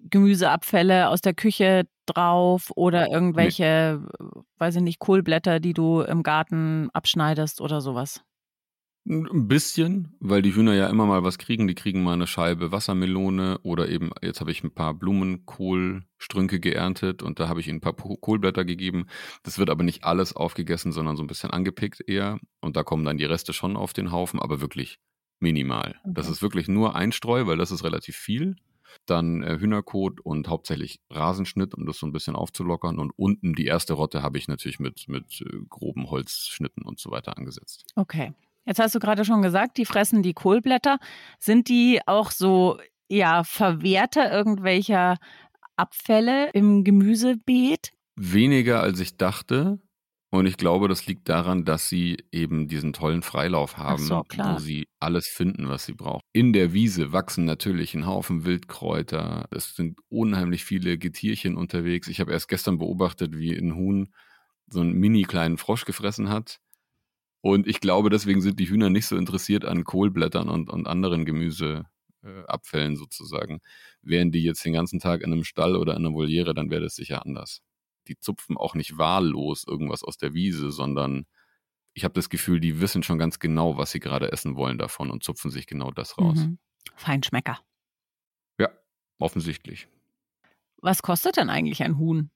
Gemüseabfälle 0.09 1.09
aus 1.09 1.21
der 1.21 1.33
Küche 1.33 1.87
drauf 2.05 2.71
oder 2.75 3.09
irgendwelche, 3.09 4.01
nee. 4.01 4.27
weiß 4.59 4.75
ich 4.75 4.81
nicht, 4.81 4.99
Kohlblätter, 4.99 5.59
die 5.59 5.73
du 5.73 6.01
im 6.01 6.23
Garten 6.23 6.89
abschneidest 6.93 7.61
oder 7.61 7.81
sowas. 7.81 8.23
Ein 9.07 9.47
bisschen, 9.47 10.15
weil 10.19 10.41
die 10.41 10.55
Hühner 10.55 10.73
ja 10.73 10.87
immer 10.87 11.05
mal 11.05 11.23
was 11.23 11.37
kriegen. 11.37 11.67
Die 11.67 11.75
kriegen 11.75 12.01
mal 12.01 12.13
eine 12.13 12.25
Scheibe 12.25 12.71
Wassermelone 12.71 13.59
oder 13.61 13.87
eben, 13.87 14.09
jetzt 14.23 14.41
habe 14.41 14.49
ich 14.49 14.63
ein 14.63 14.73
paar 14.73 14.95
Blumenkohlstrünke 14.95 16.59
geerntet 16.59 17.21
und 17.21 17.39
da 17.39 17.47
habe 17.47 17.59
ich 17.59 17.67
ihnen 17.67 17.77
ein 17.77 17.81
paar 17.81 17.93
Kohlblätter 17.93 18.65
gegeben. 18.65 19.05
Das 19.43 19.59
wird 19.59 19.69
aber 19.69 19.83
nicht 19.83 20.03
alles 20.03 20.35
aufgegessen, 20.35 20.91
sondern 20.91 21.17
so 21.17 21.23
ein 21.23 21.27
bisschen 21.27 21.51
angepickt 21.51 22.01
eher. 22.07 22.39
Und 22.61 22.75
da 22.75 22.83
kommen 22.83 23.05
dann 23.05 23.19
die 23.19 23.25
Reste 23.25 23.53
schon 23.53 23.77
auf 23.77 23.93
den 23.93 24.11
Haufen, 24.11 24.39
aber 24.39 24.59
wirklich 24.59 24.97
minimal. 25.39 25.95
Okay. 26.03 26.13
Das 26.15 26.27
ist 26.27 26.41
wirklich 26.41 26.67
nur 26.67 26.95
Einstreu, 26.95 27.45
weil 27.45 27.57
das 27.57 27.71
ist 27.71 27.83
relativ 27.83 28.15
viel. 28.15 28.55
Dann 29.05 29.43
äh, 29.43 29.59
Hühnerkot 29.59 30.19
und 30.21 30.47
hauptsächlich 30.47 30.99
Rasenschnitt, 31.11 31.75
um 31.75 31.85
das 31.85 31.99
so 31.99 32.07
ein 32.07 32.11
bisschen 32.11 32.35
aufzulockern. 32.35 32.97
Und 32.97 33.11
unten 33.17 33.53
die 33.53 33.65
erste 33.65 33.93
Rotte 33.93 34.23
habe 34.23 34.39
ich 34.39 34.47
natürlich 34.47 34.79
mit, 34.79 35.07
mit 35.07 35.41
äh, 35.41 35.59
groben 35.69 36.09
Holzschnitten 36.09 36.83
und 36.83 36.99
so 36.99 37.11
weiter 37.11 37.37
angesetzt. 37.37 37.85
Okay. 37.95 38.33
Jetzt 38.65 38.79
hast 38.79 38.95
du 38.95 38.99
gerade 38.99 39.25
schon 39.25 39.41
gesagt, 39.41 39.77
die 39.77 39.85
fressen 39.85 40.23
die 40.23 40.33
Kohlblätter. 40.33 40.97
Sind 41.39 41.69
die 41.69 42.01
auch 42.05 42.31
so 42.31 42.79
ja 43.07 43.43
Verwerter 43.43 44.31
irgendwelcher 44.31 45.17
Abfälle 45.75 46.49
im 46.51 46.83
Gemüsebeet? 46.83 47.91
Weniger 48.15 48.81
als 48.81 48.99
ich 48.99 49.17
dachte. 49.17 49.79
Und 50.31 50.47
ich 50.47 50.57
glaube, 50.57 50.89
das 50.89 51.05
liegt 51.05 51.29
daran, 51.29 51.63
dass 51.63 51.87
sie 51.87 52.17
eben 52.31 52.67
diesen 52.67 52.91
tollen 52.91 53.21
Freilauf 53.21 53.77
haben, 53.77 54.03
so, 54.03 54.23
wo 54.27 54.59
sie 54.59 54.85
alles 54.99 55.27
finden, 55.27 55.69
was 55.69 55.85
sie 55.85 55.93
brauchen. 55.93 56.21
In 56.33 56.51
der 56.51 56.73
Wiese 56.73 57.13
wachsen 57.13 57.45
natürlich 57.45 57.93
ein 57.93 58.05
Haufen 58.05 58.43
Wildkräuter. 58.43 59.45
Es 59.51 59.75
sind 59.75 59.99
unheimlich 60.09 60.65
viele 60.65 60.97
Getierchen 60.97 61.55
unterwegs. 61.55 62.09
Ich 62.09 62.19
habe 62.19 62.33
erst 62.33 62.49
gestern 62.49 62.79
beobachtet, 62.79 63.37
wie 63.37 63.55
ein 63.55 63.75
Huhn 63.75 64.13
so 64.67 64.81
einen 64.81 64.93
mini 64.93 65.23
kleinen 65.23 65.57
Frosch 65.57 65.85
gefressen 65.85 66.29
hat. 66.29 66.59
Und 67.45 67.67
ich 67.67 67.79
glaube, 67.79 68.09
deswegen 68.09 68.41
sind 68.41 68.59
die 68.59 68.67
Hühner 68.67 68.89
nicht 68.89 69.05
so 69.05 69.15
interessiert 69.15 69.65
an 69.65 69.83
Kohlblättern 69.83 70.49
und, 70.49 70.67
und 70.67 70.87
anderen 70.87 71.25
Gemüseabfällen 71.25 72.93
äh, 72.93 72.95
sozusagen. 72.95 73.61
Wären 74.01 74.31
die 74.31 74.41
jetzt 74.41 74.65
den 74.65 74.73
ganzen 74.73 74.99
Tag 74.99 75.21
in 75.21 75.31
einem 75.31 75.43
Stall 75.43 75.75
oder 75.75 75.93
in 75.93 75.99
einer 76.03 76.15
Voliere, 76.15 76.55
dann 76.55 76.71
wäre 76.71 76.81
das 76.81 76.95
sicher 76.95 77.23
anders. 77.23 77.61
Die 78.07 78.17
zupfen 78.17 78.57
auch 78.57 78.73
nicht 78.73 78.97
wahllos 78.97 79.63
irgendwas 79.67 80.03
aus 80.03 80.17
der 80.17 80.33
Wiese, 80.33 80.71
sondern 80.71 81.27
ich 81.93 82.03
habe 82.03 82.15
das 82.15 82.29
Gefühl, 82.29 82.59
die 82.59 82.81
wissen 82.81 83.03
schon 83.03 83.19
ganz 83.19 83.37
genau, 83.37 83.77
was 83.77 83.91
sie 83.91 83.99
gerade 83.99 84.31
essen 84.31 84.55
wollen 84.55 84.79
davon 84.79 85.11
und 85.11 85.23
zupfen 85.23 85.51
sich 85.51 85.67
genau 85.67 85.91
das 85.91 86.17
raus. 86.17 86.39
Mhm. 86.39 86.57
Feinschmecker. 86.95 87.59
Ja, 88.59 88.69
offensichtlich. 89.19 89.87
Was 90.77 91.03
kostet 91.03 91.37
denn 91.37 91.51
eigentlich 91.51 91.83
ein 91.83 91.99
Huhn? 91.99 92.31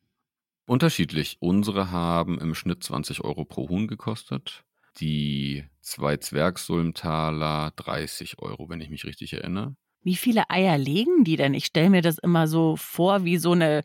Unterschiedlich. 0.67 1.37
Unsere 1.39 1.89
haben 1.89 2.37
im 2.37 2.53
Schnitt 2.53 2.83
20 2.83 3.23
Euro 3.23 3.43
pro 3.43 3.69
Huhn 3.69 3.87
gekostet 3.87 4.65
die 4.97 5.65
zwei 5.81 6.17
Zwergsulmtaler 6.17 7.71
30 7.75 8.39
Euro, 8.39 8.69
wenn 8.69 8.81
ich 8.81 8.89
mich 8.89 9.05
richtig 9.05 9.33
erinnere. 9.33 9.75
Wie 10.01 10.15
viele 10.15 10.49
Eier 10.49 10.77
legen 10.77 11.23
die 11.23 11.35
denn? 11.35 11.53
Ich 11.53 11.65
stelle 11.65 11.89
mir 11.89 12.01
das 12.01 12.17
immer 12.19 12.47
so 12.47 12.75
vor, 12.77 13.25
wie 13.25 13.37
so 13.37 13.51
eine, 13.51 13.83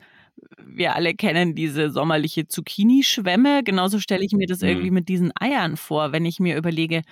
wir 0.59 0.95
alle 0.95 1.15
kennen 1.15 1.55
diese 1.55 1.91
sommerliche 1.91 2.47
Zucchini-Schwemme. 2.47 3.65
Genauso 3.65 3.99
stelle 3.99 4.25
ich 4.25 4.33
mir 4.33 4.47
das 4.47 4.61
mhm. 4.61 4.69
irgendwie 4.69 4.91
mit 4.91 5.09
diesen 5.09 5.33
Eiern 5.39 5.77
vor, 5.77 6.13
wenn 6.13 6.25
ich 6.25 6.39
mir 6.39 6.57
überlege, 6.57 7.03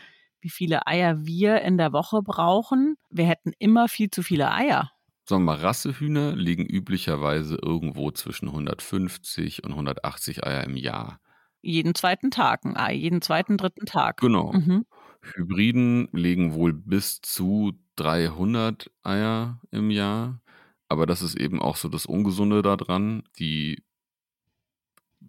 wie 0.40 0.50
viele 0.50 0.86
Eier 0.86 1.24
wir 1.24 1.62
in 1.62 1.78
der 1.78 1.92
Woche 1.92 2.22
brauchen. 2.22 2.96
Wir 3.10 3.26
hätten 3.26 3.52
immer 3.58 3.88
viel 3.88 4.10
zu 4.10 4.22
viele 4.22 4.52
Eier. 4.52 4.90
Sagen 5.24 5.44
wir 5.44 5.52
mal, 5.52 5.60
Rassehühner 5.60 6.34
liegen 6.34 6.66
üblicherweise 6.66 7.56
irgendwo 7.60 8.10
zwischen 8.10 8.48
150 8.48 9.64
und 9.64 9.70
180 9.70 10.44
Eier 10.44 10.64
im 10.64 10.76
Jahr 10.76 11.20
jeden 11.62 11.94
zweiten 11.94 12.30
Tag 12.30 12.64
ein 12.64 12.76
Ei, 12.76 12.94
jeden 12.94 13.22
zweiten, 13.22 13.56
dritten 13.56 13.86
Tag. 13.86 14.20
Genau. 14.20 14.52
Mhm. 14.52 14.84
Hybriden 15.22 16.08
legen 16.12 16.54
wohl 16.54 16.72
bis 16.72 17.20
zu 17.22 17.72
300 17.96 18.90
Eier 19.02 19.60
im 19.70 19.90
Jahr. 19.90 20.40
Aber 20.88 21.06
das 21.06 21.22
ist 21.22 21.36
eben 21.36 21.62
auch 21.62 21.76
so 21.76 21.88
das 21.88 22.06
Ungesunde 22.06 22.60
daran. 22.60 23.22
Die 23.38 23.82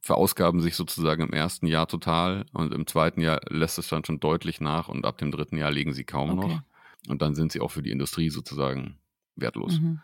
verausgaben 0.02 0.60
sich 0.60 0.76
sozusagen 0.76 1.24
im 1.24 1.34
ersten 1.34 1.68
Jahr 1.68 1.88
total 1.88 2.46
und 2.52 2.74
im 2.74 2.88
zweiten 2.88 3.22
Jahr 3.22 3.40
lässt 3.50 3.78
es 3.78 3.88
dann 3.88 4.04
schon 4.04 4.20
deutlich 4.20 4.60
nach 4.60 4.90
und 4.90 5.06
ab 5.06 5.18
dem 5.20 5.32
dritten 5.32 5.58
Jahr 5.58 5.72
legen 5.72 5.94
sie 5.94 6.04
kaum 6.04 6.38
okay. 6.38 6.48
noch. 6.48 6.62
Und 7.08 7.22
dann 7.22 7.36
sind 7.36 7.52
sie 7.52 7.62
auch 7.62 7.72
für 7.72 7.84
die 7.84 7.92
Industrie 7.92 8.30
sozusagen 8.30 8.98
wertlos. 9.36 9.80
Mhm. 9.80 10.02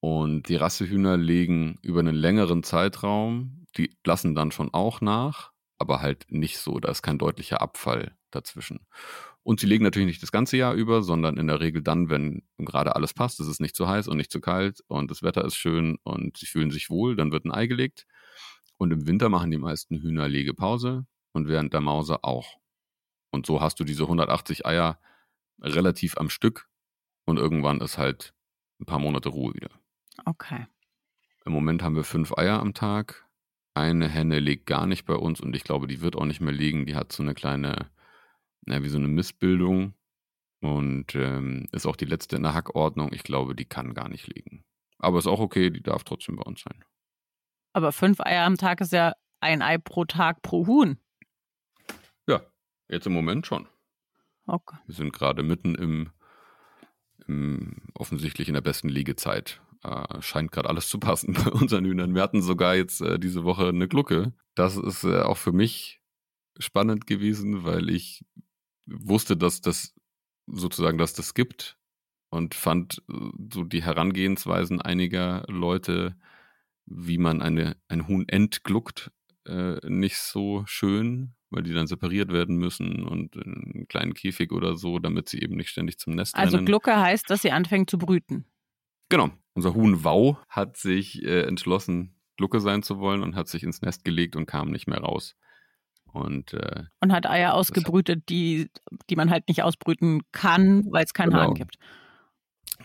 Und 0.00 0.48
die 0.48 0.56
Rassehühner 0.56 1.16
legen 1.16 1.78
über 1.82 2.00
einen 2.00 2.14
längeren 2.14 2.62
Zeitraum, 2.62 3.66
die 3.76 3.96
lassen 4.04 4.34
dann 4.34 4.52
schon 4.52 4.72
auch 4.72 5.00
nach, 5.00 5.52
aber 5.78 6.00
halt 6.00 6.26
nicht 6.28 6.58
so, 6.58 6.78
da 6.78 6.90
ist 6.90 7.02
kein 7.02 7.18
deutlicher 7.18 7.60
Abfall 7.60 8.16
dazwischen. 8.30 8.86
Und 9.42 9.60
sie 9.60 9.66
legen 9.66 9.84
natürlich 9.84 10.08
nicht 10.08 10.22
das 10.22 10.32
ganze 10.32 10.56
Jahr 10.56 10.74
über, 10.74 11.02
sondern 11.02 11.38
in 11.38 11.46
der 11.46 11.60
Regel 11.60 11.82
dann, 11.82 12.10
wenn 12.10 12.42
gerade 12.58 12.94
alles 12.96 13.14
passt, 13.14 13.40
es 13.40 13.48
ist 13.48 13.60
nicht 13.60 13.74
zu 13.74 13.88
heiß 13.88 14.08
und 14.08 14.16
nicht 14.16 14.30
zu 14.30 14.40
kalt 14.40 14.82
und 14.88 15.10
das 15.10 15.22
Wetter 15.22 15.44
ist 15.44 15.56
schön 15.56 15.96
und 16.02 16.36
sie 16.36 16.46
fühlen 16.46 16.70
sich 16.70 16.90
wohl, 16.90 17.16
dann 17.16 17.32
wird 17.32 17.44
ein 17.44 17.52
Ei 17.52 17.66
gelegt. 17.66 18.06
Und 18.76 18.92
im 18.92 19.06
Winter 19.06 19.28
machen 19.28 19.50
die 19.50 19.58
meisten 19.58 19.96
Hühner 19.96 20.28
Legepause 20.28 21.06
und 21.32 21.48
während 21.48 21.72
der 21.72 21.80
Mause 21.80 22.22
auch. 22.24 22.58
Und 23.30 23.46
so 23.46 23.60
hast 23.60 23.80
du 23.80 23.84
diese 23.84 24.04
180 24.04 24.66
Eier 24.66 25.00
relativ 25.60 26.16
am 26.18 26.30
Stück 26.30 26.68
Und 27.26 27.38
irgendwann 27.38 27.80
ist 27.80 27.98
halt 27.98 28.34
ein 28.80 28.86
paar 28.86 28.98
Monate 28.98 29.28
Ruhe 29.30 29.54
wieder. 29.54 29.70
Okay. 30.24 30.66
Im 31.44 31.52
Moment 31.52 31.82
haben 31.82 31.96
wir 31.96 32.04
fünf 32.04 32.36
Eier 32.36 32.60
am 32.60 32.74
Tag. 32.74 33.26
Eine 33.74 34.08
Henne 34.08 34.40
legt 34.40 34.66
gar 34.66 34.86
nicht 34.86 35.06
bei 35.06 35.14
uns 35.14 35.40
und 35.40 35.54
ich 35.54 35.64
glaube, 35.64 35.86
die 35.86 36.00
wird 36.00 36.16
auch 36.16 36.24
nicht 36.24 36.40
mehr 36.40 36.52
legen. 36.52 36.86
Die 36.86 36.96
hat 36.96 37.12
so 37.12 37.22
eine 37.22 37.34
kleine, 37.34 37.90
na, 38.66 38.82
wie 38.82 38.88
so 38.88 38.98
eine 38.98 39.08
Missbildung 39.08 39.94
und 40.60 41.14
ähm, 41.14 41.68
ist 41.72 41.86
auch 41.86 41.96
die 41.96 42.04
letzte 42.04 42.36
in 42.36 42.42
der 42.42 42.54
Hackordnung. 42.54 43.12
Ich 43.12 43.22
glaube, 43.22 43.54
die 43.54 43.64
kann 43.64 43.94
gar 43.94 44.08
nicht 44.08 44.26
legen. 44.26 44.64
Aber 44.98 45.18
ist 45.18 45.26
auch 45.26 45.40
okay, 45.40 45.70
die 45.70 45.82
darf 45.82 46.04
trotzdem 46.04 46.36
bei 46.36 46.42
uns 46.42 46.62
sein. 46.62 46.84
Aber 47.72 47.92
fünf 47.92 48.20
Eier 48.20 48.44
am 48.44 48.56
Tag 48.56 48.80
ist 48.80 48.92
ja 48.92 49.14
ein 49.40 49.62
Ei 49.62 49.78
pro 49.78 50.04
Tag 50.04 50.42
pro 50.42 50.66
Huhn. 50.66 50.98
Ja, 52.26 52.42
jetzt 52.88 53.06
im 53.06 53.12
Moment 53.12 53.46
schon. 53.46 53.68
Okay. 54.46 54.76
Wir 54.86 54.94
sind 54.94 55.12
gerade 55.12 55.42
mitten 55.42 55.74
im, 55.74 56.10
im 57.26 57.76
offensichtlich 57.94 58.48
in 58.48 58.54
der 58.54 58.60
besten 58.60 58.88
Liegezeit. 58.88 59.60
Äh, 59.82 60.20
scheint 60.20 60.52
gerade 60.52 60.68
alles 60.68 60.88
zu 60.88 60.98
passen 60.98 61.34
bei 61.34 61.50
unseren 61.50 61.84
Hühnern. 61.84 62.14
Wir 62.14 62.22
hatten 62.22 62.42
sogar 62.42 62.74
jetzt 62.74 63.00
äh, 63.00 63.18
diese 63.18 63.44
Woche 63.44 63.68
eine 63.68 63.88
Glucke. 63.88 64.32
Das 64.54 64.76
ist 64.76 65.04
äh, 65.04 65.20
auch 65.20 65.36
für 65.36 65.52
mich 65.52 66.00
spannend 66.58 67.06
gewesen, 67.06 67.64
weil 67.64 67.88
ich 67.90 68.24
wusste, 68.86 69.36
dass 69.36 69.60
das 69.60 69.94
sozusagen, 70.46 70.98
dass 70.98 71.12
das 71.12 71.34
gibt 71.34 71.78
und 72.30 72.54
fand 72.54 73.02
äh, 73.08 73.14
so 73.52 73.64
die 73.64 73.82
Herangehensweisen 73.82 74.80
einiger 74.80 75.44
Leute, 75.48 76.16
wie 76.86 77.18
man 77.18 77.42
eine, 77.42 77.76
ein 77.88 78.08
Huhn 78.08 78.28
entgluckt, 78.28 79.12
äh, 79.46 79.78
nicht 79.88 80.18
so 80.18 80.64
schön, 80.66 81.34
weil 81.50 81.62
die 81.62 81.72
dann 81.72 81.86
separiert 81.86 82.32
werden 82.32 82.56
müssen 82.56 83.04
und 83.04 83.36
in 83.36 83.42
einen 83.42 83.88
kleinen 83.88 84.14
Käfig 84.14 84.52
oder 84.52 84.76
so, 84.76 84.98
damit 84.98 85.28
sie 85.28 85.40
eben 85.40 85.56
nicht 85.56 85.70
ständig 85.70 85.98
zum 85.98 86.14
Nest 86.14 86.34
Also 86.34 86.56
rennen. 86.56 86.66
Glucke 86.66 86.96
heißt, 86.98 87.30
dass 87.30 87.42
sie 87.42 87.52
anfängt 87.52 87.90
zu 87.90 87.98
brüten. 87.98 88.44
Genau. 89.08 89.30
Unser 89.58 89.74
Huhn 89.74 90.04
Wau 90.04 90.38
hat 90.48 90.76
sich 90.76 91.20
äh, 91.24 91.42
entschlossen, 91.42 92.14
Glucke 92.36 92.60
sein 92.60 92.84
zu 92.84 93.00
wollen 93.00 93.24
und 93.24 93.34
hat 93.34 93.48
sich 93.48 93.64
ins 93.64 93.82
Nest 93.82 94.04
gelegt 94.04 94.36
und 94.36 94.46
kam 94.46 94.70
nicht 94.70 94.86
mehr 94.86 95.00
raus. 95.00 95.34
Und 96.12 96.52
äh, 96.54 96.84
Und 97.00 97.10
hat 97.12 97.26
Eier 97.26 97.54
ausgebrütet, 97.54 98.28
die, 98.28 98.70
die 99.10 99.16
man 99.16 99.30
halt 99.30 99.48
nicht 99.48 99.64
ausbrüten 99.64 100.22
kann, 100.30 100.84
weil 100.92 101.04
es 101.04 101.12
keinen 101.12 101.30
Genau. 101.30 101.42
Hahn 101.42 101.54
gibt. 101.54 101.74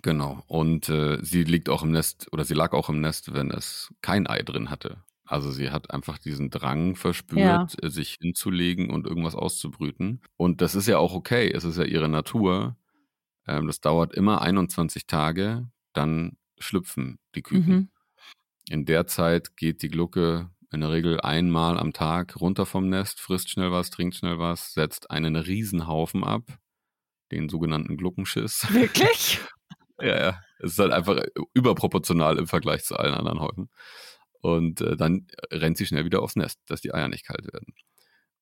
genau. 0.02 0.42
Und 0.48 0.90
äh, 0.90 1.20
sie 1.24 1.44
liegt 1.44 1.70
auch 1.70 1.84
im 1.84 1.92
Nest 1.92 2.28
oder 2.32 2.44
sie 2.44 2.56
lag 2.56 2.74
auch 2.74 2.90
im 2.90 3.00
Nest, 3.02 3.36
wenn 3.36 3.52
es 3.52 3.94
kein 4.02 4.26
Ei 4.26 4.42
drin 4.42 4.72
hatte. 4.72 5.04
Also 5.26 5.52
sie 5.52 5.70
hat 5.70 5.92
einfach 5.92 6.18
diesen 6.18 6.50
Drang 6.50 6.96
verspürt, 6.96 7.78
äh, 7.84 7.90
sich 7.92 8.18
hinzulegen 8.20 8.90
und 8.90 9.06
irgendwas 9.06 9.36
auszubrüten. 9.36 10.22
Und 10.38 10.62
das 10.62 10.74
ist 10.74 10.88
ja 10.88 10.98
auch 10.98 11.14
okay. 11.14 11.52
Es 11.52 11.66
ist 11.66 11.78
ja 11.78 11.86
ihre 11.86 12.10
Natur. 12.10 12.78
Ähm, 13.48 13.68
das 13.68 13.80
dauert 13.80 14.14
immer 14.16 14.42
21 14.42 15.06
Tage, 15.06 15.70
dann 15.94 16.36
schlüpfen 16.64 17.20
die 17.36 17.42
Küken. 17.42 17.76
Mhm. 17.76 17.90
In 18.70 18.86
der 18.86 19.08
Zeit 19.08 19.58
geht 19.58 19.82
die 19.82 19.90
Glucke 19.90 20.50
in 20.72 20.82
der 20.82 20.92
Regel 20.92 21.22
einmal 21.22 21.78
am 21.78 21.94
Tag 21.94 22.40
runter 22.42 22.66
vom 22.66 22.90
Nest, 22.90 23.20
frisst 23.20 23.50
schnell 23.50 23.72
was, 23.72 23.92
trinkt 23.92 24.16
schnell 24.16 24.40
was, 24.40 24.74
setzt 24.74 25.12
einen 25.12 25.36
Riesenhaufen 25.36 26.24
ab, 26.24 26.44
den 27.32 27.48
sogenannten 27.48 27.96
Gluckenschiss. 27.96 28.66
Wirklich? 28.74 29.40
ja, 30.02 30.20
ja. 30.20 30.42
Es 30.60 30.72
ist 30.72 30.80
halt 30.80 30.94
einfach 30.94 31.22
überproportional 31.54 32.40
im 32.40 32.48
Vergleich 32.48 32.84
zu 32.86 32.96
allen 32.98 33.14
anderen 33.14 33.40
Häufen. 33.40 33.70
Und 34.42 34.82
äh, 34.82 34.98
dann 34.98 35.28
rennt 35.52 35.78
sie 35.78 35.86
schnell 35.86 36.06
wieder 36.06 36.22
aufs 36.22 36.36
Nest, 36.36 36.60
dass 36.68 36.82
die 36.82 36.94
Eier 36.94 37.08
nicht 37.08 37.26
kalt 37.26 37.46
werden. 37.54 37.74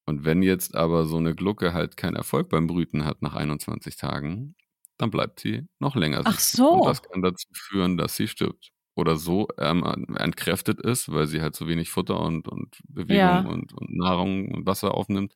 Und 0.05 0.23
wenn 0.23 0.41
jetzt 0.41 0.75
aber 0.75 1.05
so 1.05 1.17
eine 1.17 1.35
Glucke 1.35 1.73
halt 1.73 1.97
keinen 1.97 2.15
Erfolg 2.15 2.49
beim 2.49 2.67
Brüten 2.67 3.05
hat 3.05 3.21
nach 3.21 3.35
21 3.35 3.97
Tagen, 3.97 4.55
dann 5.01 5.09
bleibt 5.09 5.39
sie 5.39 5.67
noch 5.79 5.95
länger 5.95 6.21
Ach 6.25 6.39
so. 6.39 6.69
Und 6.69 6.85
das 6.87 7.01
kann 7.01 7.23
dazu 7.23 7.47
führen, 7.53 7.97
dass 7.97 8.15
sie 8.15 8.27
stirbt. 8.27 8.69
Oder 8.95 9.15
so 9.15 9.47
ähm, 9.57 9.83
entkräftet 10.17 10.79
ist, 10.79 11.11
weil 11.11 11.25
sie 11.25 11.41
halt 11.41 11.55
so 11.55 11.67
wenig 11.67 11.89
Futter 11.89 12.19
und, 12.19 12.47
und 12.47 12.77
Bewegung 12.87 13.17
Ja. 13.17 13.39
und, 13.39 13.73
und 13.73 13.89
Nahrung 13.97 14.53
und 14.53 14.67
Wasser 14.67 14.93
aufnimmt, 14.93 15.35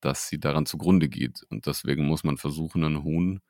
dass 0.00 0.28
sie 0.28 0.38
daran 0.38 0.66
zugrunde 0.66 1.08
geht. 1.08 1.44
Und 1.48 1.66
deswegen 1.66 2.04
muss 2.06 2.24
man 2.24 2.36
versuchen, 2.36 2.84
ein 2.84 3.04
Huhn, 3.04 3.40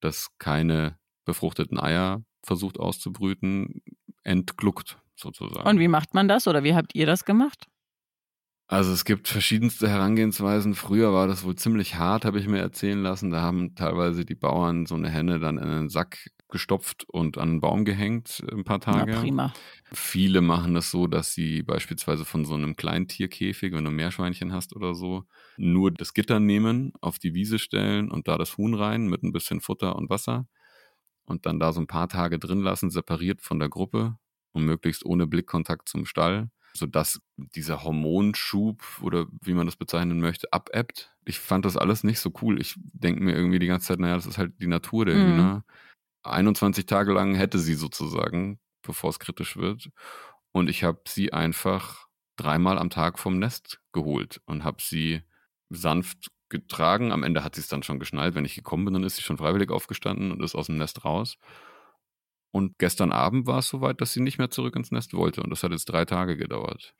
das 0.00 0.28
keine 0.38 0.98
befruchteten 1.24 1.80
Eier 1.80 2.22
versucht 2.44 2.78
auszubrüten, 2.78 3.82
entgluckt 4.22 4.98
sozusagen. 5.16 5.66
Und 5.66 5.78
wie 5.78 5.88
macht 5.88 6.12
man 6.12 6.28
das 6.28 6.46
oder 6.46 6.62
wie 6.62 6.74
habt 6.74 6.94
ihr 6.94 7.06
das 7.06 7.24
gemacht? 7.24 7.68
Also 8.70 8.92
es 8.92 9.06
gibt 9.06 9.28
verschiedenste 9.28 9.88
Herangehensweisen. 9.88 10.74
Früher 10.74 11.14
war 11.14 11.26
das 11.26 11.42
wohl 11.42 11.56
ziemlich 11.56 11.94
hart, 11.94 12.26
habe 12.26 12.38
ich 12.38 12.46
mir 12.46 12.58
erzählen 12.58 13.02
lassen. 13.02 13.30
Da 13.30 13.40
haben 13.40 13.74
teilweise 13.74 14.26
die 14.26 14.34
Bauern 14.34 14.84
so 14.84 14.94
eine 14.94 15.08
Henne 15.08 15.40
dann 15.40 15.56
in 15.56 15.64
einen 15.64 15.88
Sack 15.88 16.30
gestopft 16.50 17.04
und 17.08 17.38
an 17.38 17.48
einen 17.48 17.60
Baum 17.60 17.86
gehängt 17.86 18.44
ein 18.52 18.64
paar 18.64 18.80
Tage. 18.80 19.12
Na 19.12 19.20
prima. 19.20 19.52
Viele 19.92 20.42
machen 20.42 20.74
das 20.74 20.90
so, 20.90 21.06
dass 21.06 21.32
sie 21.32 21.62
beispielsweise 21.62 22.26
von 22.26 22.44
so 22.44 22.54
einem 22.54 22.76
Kleintierkäfig, 22.76 23.72
wenn 23.72 23.84
du 23.84 23.90
ein 23.90 23.96
Meerschweinchen 23.96 24.52
hast 24.52 24.76
oder 24.76 24.94
so, 24.94 25.24
nur 25.56 25.90
das 25.90 26.12
Gitter 26.12 26.38
nehmen, 26.38 26.92
auf 27.00 27.18
die 27.18 27.34
Wiese 27.34 27.58
stellen 27.58 28.10
und 28.10 28.28
da 28.28 28.36
das 28.36 28.58
Huhn 28.58 28.74
rein 28.74 29.06
mit 29.06 29.22
ein 29.22 29.32
bisschen 29.32 29.62
Futter 29.62 29.96
und 29.96 30.10
Wasser 30.10 30.46
und 31.24 31.46
dann 31.46 31.58
da 31.58 31.72
so 31.72 31.80
ein 31.80 31.86
paar 31.86 32.08
Tage 32.08 32.38
drin 32.38 32.60
lassen, 32.60 32.90
separiert 32.90 33.40
von 33.40 33.58
der 33.58 33.68
Gruppe 33.68 34.18
und 34.52 34.64
möglichst 34.64 35.04
ohne 35.06 35.26
Blickkontakt 35.26 35.88
zum 35.88 36.04
Stall, 36.04 36.50
sodass 36.74 37.20
dieser 37.36 37.82
Hormonschub 37.84 38.82
oder 39.02 39.26
wie 39.42 39.54
man 39.54 39.66
das 39.66 39.76
bezeichnen 39.76 40.20
möchte, 40.20 40.52
abebbt. 40.52 41.14
Ich 41.24 41.38
fand 41.38 41.64
das 41.64 41.76
alles 41.76 42.04
nicht 42.04 42.20
so 42.20 42.32
cool. 42.42 42.60
Ich 42.60 42.74
denke 42.78 43.22
mir 43.22 43.34
irgendwie 43.34 43.58
die 43.58 43.66
ganze 43.66 43.88
Zeit, 43.88 43.98
naja, 44.00 44.16
das 44.16 44.26
ist 44.26 44.38
halt 44.38 44.52
die 44.60 44.66
Natur 44.66 45.04
der 45.06 45.16
Mhm. 45.16 45.26
Hühner. 45.26 45.64
21 46.22 46.86
Tage 46.86 47.12
lang 47.12 47.34
hätte 47.34 47.58
sie 47.58 47.74
sozusagen, 47.74 48.60
bevor 48.82 49.10
es 49.10 49.18
kritisch 49.18 49.56
wird. 49.56 49.90
Und 50.52 50.68
ich 50.70 50.84
habe 50.84 51.00
sie 51.06 51.32
einfach 51.32 52.08
dreimal 52.36 52.78
am 52.78 52.90
Tag 52.90 53.18
vom 53.18 53.38
Nest 53.38 53.80
geholt 53.92 54.40
und 54.46 54.64
habe 54.64 54.82
sie 54.82 55.22
sanft 55.70 56.30
getragen. 56.48 57.12
Am 57.12 57.22
Ende 57.24 57.44
hat 57.44 57.54
sie 57.54 57.60
es 57.60 57.68
dann 57.68 57.82
schon 57.82 57.98
geschnallt. 57.98 58.34
Wenn 58.34 58.44
ich 58.44 58.54
gekommen 58.54 58.84
bin, 58.86 58.94
dann 58.94 59.04
ist 59.04 59.16
sie 59.16 59.22
schon 59.22 59.38
freiwillig 59.38 59.70
aufgestanden 59.70 60.32
und 60.32 60.42
ist 60.42 60.54
aus 60.54 60.66
dem 60.66 60.78
Nest 60.78 61.04
raus. 61.04 61.36
Und 62.50 62.78
gestern 62.78 63.12
Abend 63.12 63.46
war 63.46 63.58
es 63.58 63.68
soweit, 63.68 64.00
dass 64.00 64.12
sie 64.12 64.20
nicht 64.20 64.38
mehr 64.38 64.50
zurück 64.50 64.76
ins 64.76 64.90
Nest 64.90 65.12
wollte. 65.14 65.42
Und 65.42 65.50
das 65.50 65.62
hat 65.62 65.72
jetzt 65.72 65.86
drei 65.86 66.04
Tage 66.04 66.36
gedauert. 66.36 66.94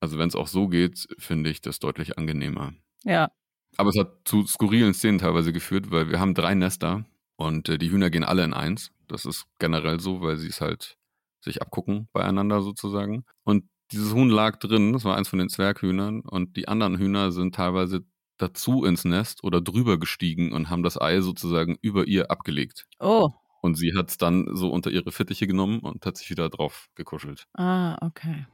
Also 0.00 0.18
wenn 0.18 0.28
es 0.28 0.36
auch 0.36 0.48
so 0.48 0.68
geht, 0.68 1.06
finde 1.18 1.50
ich 1.50 1.60
das 1.60 1.78
deutlich 1.78 2.18
angenehmer. 2.18 2.74
Ja. 3.04 3.30
Aber 3.76 3.90
es 3.90 3.98
hat 3.98 4.20
zu 4.24 4.46
skurrilen 4.46 4.94
Szenen 4.94 5.18
teilweise 5.18 5.52
geführt, 5.52 5.90
weil 5.90 6.10
wir 6.10 6.20
haben 6.20 6.34
drei 6.34 6.54
Nester 6.54 7.04
und 7.36 7.68
äh, 7.68 7.78
die 7.78 7.90
Hühner 7.90 8.10
gehen 8.10 8.24
alle 8.24 8.44
in 8.44 8.54
eins. 8.54 8.90
Das 9.06 9.24
ist 9.24 9.46
generell 9.58 10.00
so, 10.00 10.20
weil 10.20 10.36
sie 10.36 10.48
es 10.48 10.60
halt 10.60 10.96
sich 11.40 11.62
abgucken 11.62 12.08
beieinander 12.12 12.62
sozusagen. 12.62 13.24
Und 13.44 13.64
dieses 13.92 14.12
Huhn 14.12 14.28
lag 14.28 14.58
drin, 14.58 14.92
das 14.92 15.04
war 15.04 15.16
eins 15.16 15.28
von 15.28 15.38
den 15.38 15.48
Zwerghühnern 15.48 16.20
und 16.20 16.56
die 16.56 16.68
anderen 16.68 16.98
Hühner 16.98 17.30
sind 17.30 17.54
teilweise 17.54 18.04
dazu 18.36 18.84
ins 18.84 19.04
Nest 19.04 19.44
oder 19.44 19.60
drüber 19.60 19.98
gestiegen 19.98 20.52
und 20.52 20.68
haben 20.68 20.82
das 20.82 21.00
Ei 21.00 21.20
sozusagen 21.20 21.76
über 21.80 22.06
ihr 22.06 22.30
abgelegt. 22.30 22.86
Oh. 22.98 23.30
Und 23.66 23.74
sie 23.74 23.94
hat 23.96 24.10
es 24.10 24.16
dann 24.16 24.46
so 24.54 24.70
unter 24.70 24.92
ihre 24.92 25.10
Fittiche 25.10 25.48
genommen 25.48 25.80
und 25.80 26.06
hat 26.06 26.16
sich 26.16 26.30
wieder 26.30 26.48
drauf 26.48 26.88
gekuschelt. 26.94 27.48
Ah, 27.52 27.96
okay. 28.00 28.46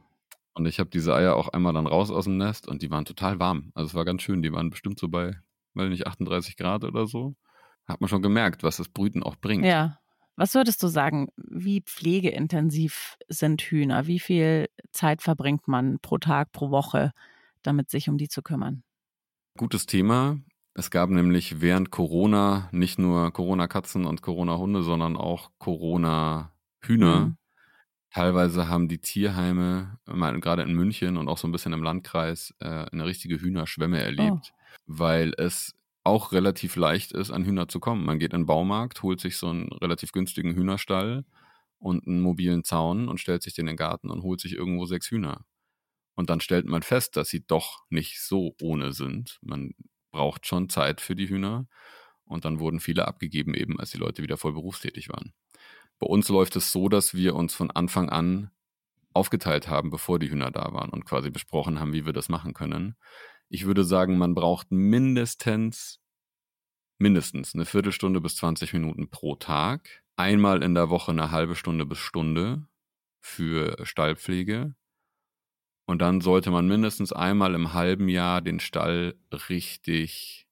Und 0.54 0.64
ich 0.64 0.80
habe 0.80 0.88
diese 0.88 1.14
Eier 1.14 1.36
auch 1.36 1.48
einmal 1.48 1.74
dann 1.74 1.86
raus 1.86 2.10
aus 2.10 2.24
dem 2.24 2.38
Nest 2.38 2.66
und 2.66 2.80
die 2.80 2.90
waren 2.90 3.04
total 3.04 3.38
warm. 3.38 3.72
Also 3.74 3.88
es 3.88 3.94
war 3.94 4.06
ganz 4.06 4.22
schön. 4.22 4.40
Die 4.40 4.52
waren 4.52 4.70
bestimmt 4.70 4.98
so 4.98 5.08
bei, 5.08 5.34
weil 5.74 5.90
nicht 5.90 6.06
38 6.06 6.56
Grad 6.56 6.84
oder 6.84 7.06
so. 7.06 7.36
Hat 7.86 8.00
man 8.00 8.08
schon 8.08 8.22
gemerkt, 8.22 8.62
was 8.62 8.78
das 8.78 8.88
Brüten 8.88 9.22
auch 9.22 9.36
bringt. 9.36 9.66
Ja. 9.66 9.98
Was 10.36 10.54
würdest 10.54 10.82
du 10.82 10.86
sagen, 10.86 11.28
wie 11.36 11.82
pflegeintensiv 11.82 13.18
sind 13.28 13.60
Hühner? 13.60 14.06
Wie 14.06 14.18
viel 14.18 14.70
Zeit 14.92 15.20
verbringt 15.20 15.68
man 15.68 15.98
pro 16.00 16.16
Tag, 16.16 16.52
pro 16.52 16.70
Woche, 16.70 17.12
damit 17.62 17.90
sich 17.90 18.08
um 18.08 18.16
die 18.16 18.28
zu 18.28 18.40
kümmern? 18.40 18.82
Gutes 19.58 19.84
Thema. 19.84 20.38
Es 20.74 20.90
gab 20.90 21.10
nämlich 21.10 21.60
während 21.60 21.90
Corona 21.90 22.68
nicht 22.72 22.98
nur 22.98 23.30
Corona-Katzen 23.30 24.06
und 24.06 24.22
Corona-Hunde, 24.22 24.82
sondern 24.82 25.16
auch 25.16 25.50
Corona-Hühner. 25.58 27.20
Mhm. 27.20 27.36
Teilweise 28.10 28.68
haben 28.68 28.88
die 28.88 29.00
Tierheime, 29.00 29.98
gerade 30.06 30.62
in 30.62 30.74
München 30.74 31.16
und 31.16 31.28
auch 31.28 31.38
so 31.38 31.48
ein 31.48 31.52
bisschen 31.52 31.72
im 31.72 31.82
Landkreis, 31.82 32.54
äh, 32.60 32.86
eine 32.90 33.06
richtige 33.06 33.40
Hühnerschwemme 33.40 34.02
erlebt, 34.02 34.52
weil 34.86 35.32
es 35.38 35.74
auch 36.04 36.32
relativ 36.32 36.76
leicht 36.76 37.12
ist, 37.12 37.30
an 37.30 37.44
Hühner 37.44 37.68
zu 37.68 37.80
kommen. 37.80 38.04
Man 38.04 38.18
geht 38.18 38.32
in 38.32 38.40
den 38.42 38.46
Baumarkt, 38.46 39.02
holt 39.02 39.20
sich 39.20 39.36
so 39.36 39.48
einen 39.48 39.72
relativ 39.72 40.12
günstigen 40.12 40.54
Hühnerstall 40.54 41.24
und 41.78 42.06
einen 42.06 42.20
mobilen 42.20 42.64
Zaun 42.64 43.08
und 43.08 43.18
stellt 43.18 43.42
sich 43.42 43.54
den 43.54 43.66
in 43.66 43.72
den 43.72 43.76
Garten 43.76 44.10
und 44.10 44.22
holt 44.22 44.40
sich 44.40 44.54
irgendwo 44.54 44.84
sechs 44.86 45.10
Hühner. 45.10 45.44
Und 46.14 46.28
dann 46.28 46.40
stellt 46.40 46.66
man 46.66 46.82
fest, 46.82 47.16
dass 47.16 47.28
sie 47.28 47.44
doch 47.46 47.84
nicht 47.88 48.20
so 48.20 48.54
ohne 48.60 48.92
sind. 48.92 49.38
Man 49.40 49.72
braucht 50.12 50.46
schon 50.46 50.68
Zeit 50.68 51.00
für 51.00 51.16
die 51.16 51.28
Hühner. 51.28 51.66
Und 52.24 52.44
dann 52.44 52.60
wurden 52.60 52.80
viele 52.80 53.08
abgegeben, 53.08 53.54
eben 53.54 53.80
als 53.80 53.90
die 53.90 53.98
Leute 53.98 54.22
wieder 54.22 54.36
voll 54.36 54.52
berufstätig 54.52 55.08
waren. 55.08 55.34
Bei 55.98 56.06
uns 56.06 56.28
läuft 56.28 56.56
es 56.56 56.72
so, 56.72 56.88
dass 56.88 57.14
wir 57.14 57.34
uns 57.34 57.54
von 57.54 57.70
Anfang 57.70 58.08
an 58.08 58.50
aufgeteilt 59.12 59.68
haben, 59.68 59.90
bevor 59.90 60.18
die 60.18 60.30
Hühner 60.30 60.50
da 60.50 60.72
waren 60.72 60.90
und 60.90 61.04
quasi 61.04 61.30
besprochen 61.30 61.80
haben, 61.80 61.92
wie 61.92 62.06
wir 62.06 62.12
das 62.12 62.28
machen 62.28 62.54
können. 62.54 62.96
Ich 63.48 63.66
würde 63.66 63.84
sagen, 63.84 64.16
man 64.16 64.34
braucht 64.34 64.70
mindestens 64.70 66.02
mindestens 67.02 67.54
eine 67.54 67.66
Viertelstunde 67.66 68.20
bis 68.20 68.36
20 68.36 68.72
Minuten 68.72 69.10
pro 69.10 69.34
Tag. 69.34 70.02
Einmal 70.16 70.62
in 70.62 70.74
der 70.74 70.88
Woche 70.88 71.10
eine 71.10 71.30
halbe 71.30 71.56
Stunde 71.56 71.84
bis 71.84 71.98
Stunde 71.98 72.66
für 73.20 73.76
Stallpflege. 73.84 74.74
Und 75.84 76.00
dann 76.00 76.20
sollte 76.20 76.50
man 76.50 76.68
mindestens 76.68 77.12
einmal 77.12 77.54
im 77.54 77.72
halben 77.72 78.08
Jahr 78.08 78.40
den 78.40 78.60
Stall 78.60 79.14
richtig 79.48 80.46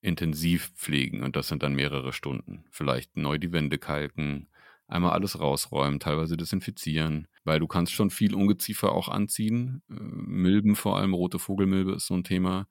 intensiv 0.00 0.72
pflegen. 0.74 1.22
Und 1.22 1.36
das 1.36 1.48
sind 1.48 1.62
dann 1.62 1.74
mehrere 1.74 2.12
Stunden. 2.12 2.64
Vielleicht 2.70 3.16
neu 3.16 3.38
die 3.38 3.52
Wände 3.52 3.78
kalken, 3.78 4.48
einmal 4.88 5.12
alles 5.12 5.40
rausräumen, 5.40 6.00
teilweise 6.00 6.36
desinfizieren, 6.36 7.28
weil 7.44 7.60
du 7.60 7.66
kannst 7.66 7.92
schon 7.92 8.10
viel 8.10 8.34
Ungeziefer 8.34 8.92
auch 8.92 9.08
anziehen. 9.08 9.82
Äh, 9.88 9.94
Milben 9.94 10.76
vor 10.76 10.98
allem, 10.98 11.14
rote 11.14 11.38
Vogelmilbe 11.38 11.92
ist 11.92 12.06
so 12.06 12.14
ein 12.14 12.24
Thema. 12.24 12.68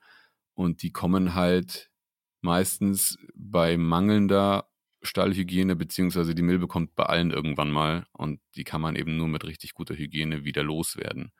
Und 0.53 0.83
die 0.83 0.91
kommen 0.91 1.33
halt 1.33 1.89
meistens 2.41 3.17
bei 3.33 3.77
mangelnder 3.77 4.67
Stallhygiene, 5.03 5.75
beziehungsweise 5.75 6.35
die 6.35 6.43
Milbe 6.43 6.67
kommt 6.67 6.95
bei 6.95 7.05
allen 7.05 7.31
irgendwann 7.31 7.71
mal 7.71 8.05
und 8.11 8.39
die 8.55 8.63
kann 8.63 8.81
man 8.81 8.95
eben 8.95 9.17
nur 9.17 9.27
mit 9.27 9.45
richtig 9.45 9.73
guter 9.73 9.95
Hygiene 9.95 10.43
wieder 10.43 10.63
loswerden. 10.63 11.31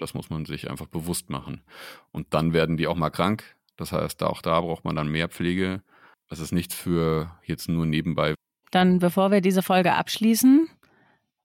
Das 0.00 0.14
muss 0.14 0.30
man 0.30 0.46
sich 0.46 0.70
einfach 0.70 0.86
bewusst 0.86 1.28
machen. 1.28 1.62
Und 2.10 2.32
dann 2.32 2.52
werden 2.54 2.78
die 2.78 2.86
auch 2.86 2.96
mal 2.96 3.10
krank. 3.10 3.44
Das 3.76 3.92
heißt, 3.92 4.22
auch 4.22 4.40
da 4.42 4.60
braucht 4.60 4.84
man 4.84 4.96
dann 4.96 5.08
mehr 5.08 5.28
Pflege. 5.28 5.82
Das 6.28 6.40
ist 6.40 6.52
nichts 6.52 6.74
für 6.74 7.30
jetzt 7.44 7.68
nur 7.68 7.84
nebenbei. 7.84 8.34
Dann, 8.70 8.98
bevor 8.98 9.30
wir 9.30 9.40
diese 9.40 9.62
Folge 9.62 9.94
abschließen, 9.94 10.68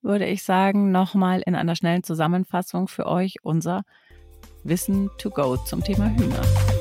würde 0.01 0.25
ich 0.25 0.43
sagen, 0.43 0.91
nochmal 0.91 1.41
in 1.45 1.55
einer 1.55 1.75
schnellen 1.75 2.03
Zusammenfassung 2.03 2.87
für 2.87 3.07
euch 3.07 3.35
unser 3.41 3.83
Wissen 4.63 5.09
to 5.17 5.29
go 5.29 5.57
zum 5.57 5.83
Thema 5.83 6.09
Hühner. 6.09 6.74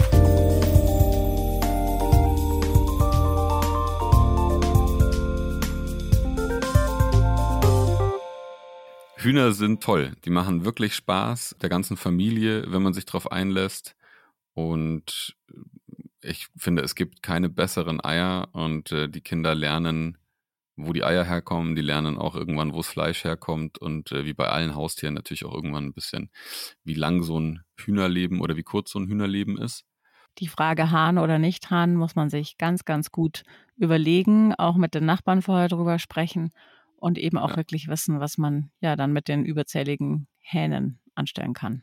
Hühner 9.24 9.52
sind 9.52 9.82
toll. 9.82 10.12
Die 10.24 10.30
machen 10.30 10.64
wirklich 10.64 10.94
Spaß 10.94 11.56
der 11.60 11.68
ganzen 11.68 11.96
Familie, 11.96 12.70
wenn 12.70 12.82
man 12.82 12.92
sich 12.92 13.06
darauf 13.06 13.32
einlässt. 13.32 13.96
Und 14.52 15.37
ich 16.20 16.48
finde, 16.56 16.82
es 16.82 16.94
gibt 16.94 17.22
keine 17.22 17.48
besseren 17.48 18.04
Eier 18.04 18.48
und 18.52 18.92
äh, 18.92 19.08
die 19.08 19.20
Kinder 19.20 19.54
lernen, 19.54 20.18
wo 20.76 20.92
die 20.92 21.04
Eier 21.04 21.24
herkommen. 21.24 21.74
Die 21.74 21.82
lernen 21.82 22.18
auch 22.18 22.34
irgendwann, 22.34 22.72
wo 22.72 22.78
das 22.78 22.88
Fleisch 22.88 23.24
herkommt 23.24 23.78
und 23.78 24.12
äh, 24.12 24.24
wie 24.24 24.34
bei 24.34 24.48
allen 24.48 24.74
Haustieren 24.74 25.14
natürlich 25.14 25.44
auch 25.44 25.54
irgendwann 25.54 25.87
ein 25.87 25.94
bisschen, 25.94 26.30
wie 26.84 26.94
lang 26.94 27.22
so 27.22 27.40
ein 27.40 27.64
Hühnerleben 27.76 28.40
oder 28.40 28.56
wie 28.56 28.62
kurz 28.62 28.90
so 28.90 28.98
ein 28.98 29.08
Hühnerleben 29.08 29.58
ist. 29.58 29.84
Die 30.38 30.48
Frage 30.48 30.90
Hahn 30.90 31.18
oder 31.18 31.38
nicht 31.38 31.70
Hahn 31.70 31.94
muss 31.94 32.16
man 32.16 32.28
sich 32.28 32.58
ganz, 32.58 32.84
ganz 32.84 33.10
gut 33.12 33.44
überlegen, 33.76 34.54
auch 34.54 34.76
mit 34.76 34.94
den 34.94 35.04
Nachbarn 35.06 35.42
vorher 35.42 35.68
drüber 35.68 35.98
sprechen 35.98 36.52
und 37.04 37.18
eben 37.18 37.36
auch 37.36 37.50
ja. 37.50 37.56
wirklich 37.58 37.86
wissen, 37.88 38.18
was 38.18 38.38
man 38.38 38.70
ja 38.80 38.96
dann 38.96 39.12
mit 39.12 39.28
den 39.28 39.44
überzähligen 39.44 40.26
Hähnen 40.38 41.00
anstellen 41.14 41.52
kann. 41.52 41.82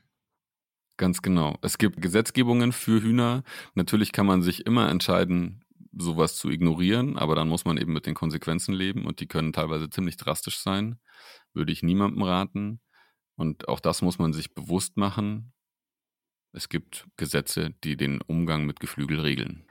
Ganz 0.97 1.21
genau. 1.21 1.59
Es 1.61 1.77
gibt 1.77 2.01
Gesetzgebungen 2.01 2.71
für 2.71 3.03
Hühner. 3.03 3.43
Natürlich 3.75 4.13
kann 4.13 4.25
man 4.25 4.41
sich 4.41 4.65
immer 4.65 4.89
entscheiden, 4.89 5.63
sowas 5.95 6.37
zu 6.37 6.49
ignorieren, 6.49 7.19
aber 7.19 7.35
dann 7.35 7.49
muss 7.49 7.65
man 7.65 7.77
eben 7.77 7.93
mit 7.93 8.07
den 8.07 8.15
Konsequenzen 8.15 8.73
leben 8.73 9.05
und 9.05 9.19
die 9.19 9.27
können 9.27 9.53
teilweise 9.53 9.91
ziemlich 9.91 10.17
drastisch 10.17 10.57
sein. 10.57 10.99
Würde 11.53 11.71
ich 11.71 11.83
niemandem 11.83 12.23
raten. 12.23 12.81
Und 13.35 13.67
auch 13.67 13.79
das 13.79 14.01
muss 14.01 14.17
man 14.17 14.33
sich 14.33 14.55
bewusst 14.55 14.97
machen. 14.97 15.53
Es 16.51 16.67
gibt 16.67 17.05
Gesetze, 17.15 17.75
die 17.83 17.95
den 17.95 18.21
Umgang 18.23 18.65
mit 18.65 18.79
Geflügel 18.79 19.19
regeln 19.19 19.70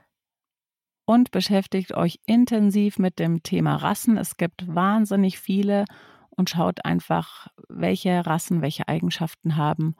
und 1.05 1.31
beschäftigt 1.31 1.93
euch 1.93 2.19
intensiv 2.25 2.99
mit 2.99 3.19
dem 3.19 3.43
Thema 3.43 3.75
Rassen. 3.75 4.17
Es 4.17 4.37
gibt 4.37 4.67
wahnsinnig 4.67 5.39
viele 5.39 5.85
und 6.29 6.49
schaut 6.49 6.85
einfach, 6.85 7.47
welche 7.69 8.25
Rassen 8.25 8.61
welche 8.61 8.87
Eigenschaften 8.87 9.55
haben 9.55 9.95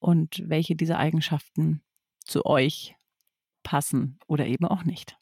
und 0.00 0.42
welche 0.46 0.76
dieser 0.76 0.98
Eigenschaften 0.98 1.82
zu 2.24 2.44
euch 2.44 2.96
passen 3.62 4.18
oder 4.26 4.46
eben 4.46 4.66
auch 4.66 4.84
nicht. 4.84 5.16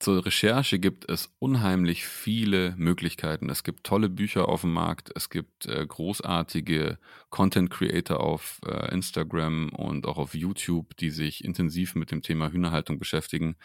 Zur 0.00 0.24
Recherche 0.24 0.78
gibt 0.78 1.10
es 1.10 1.34
unheimlich 1.40 2.06
viele 2.06 2.72
Möglichkeiten. 2.76 3.50
Es 3.50 3.64
gibt 3.64 3.82
tolle 3.82 4.08
Bücher 4.08 4.48
auf 4.48 4.60
dem 4.60 4.72
Markt, 4.72 5.10
es 5.16 5.28
gibt 5.28 5.66
äh, 5.66 5.84
großartige 5.84 6.98
Content 7.30 7.70
Creator 7.70 8.20
auf 8.20 8.60
äh, 8.64 8.92
Instagram 8.92 9.70
und 9.70 10.06
auch 10.06 10.18
auf 10.18 10.36
YouTube, 10.36 10.96
die 10.98 11.10
sich 11.10 11.42
intensiv 11.44 11.96
mit 11.96 12.12
dem 12.12 12.22
Thema 12.22 12.52
Hühnerhaltung 12.52 13.00
beschäftigen 13.00 13.56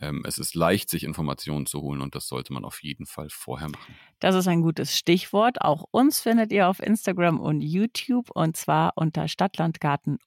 ähm, 0.00 0.24
es 0.26 0.38
ist 0.38 0.54
leicht, 0.54 0.90
sich 0.90 1.04
Informationen 1.04 1.66
zu 1.66 1.82
holen 1.82 2.00
und 2.00 2.14
das 2.14 2.28
sollte 2.28 2.52
man 2.52 2.64
auf 2.64 2.82
jeden 2.82 3.06
Fall 3.06 3.28
vorher 3.30 3.68
machen. 3.68 3.94
Das 4.20 4.34
ist 4.34 4.48
ein 4.48 4.62
gutes 4.62 4.96
Stichwort. 4.96 5.60
Auch 5.62 5.84
uns 5.90 6.20
findet 6.20 6.52
ihr 6.52 6.68
auf 6.68 6.80
Instagram 6.80 7.40
und 7.40 7.60
YouTube 7.60 8.30
und 8.30 8.56
zwar 8.56 8.92
unter 8.96 9.28
Stadtlandgarten 9.28 10.18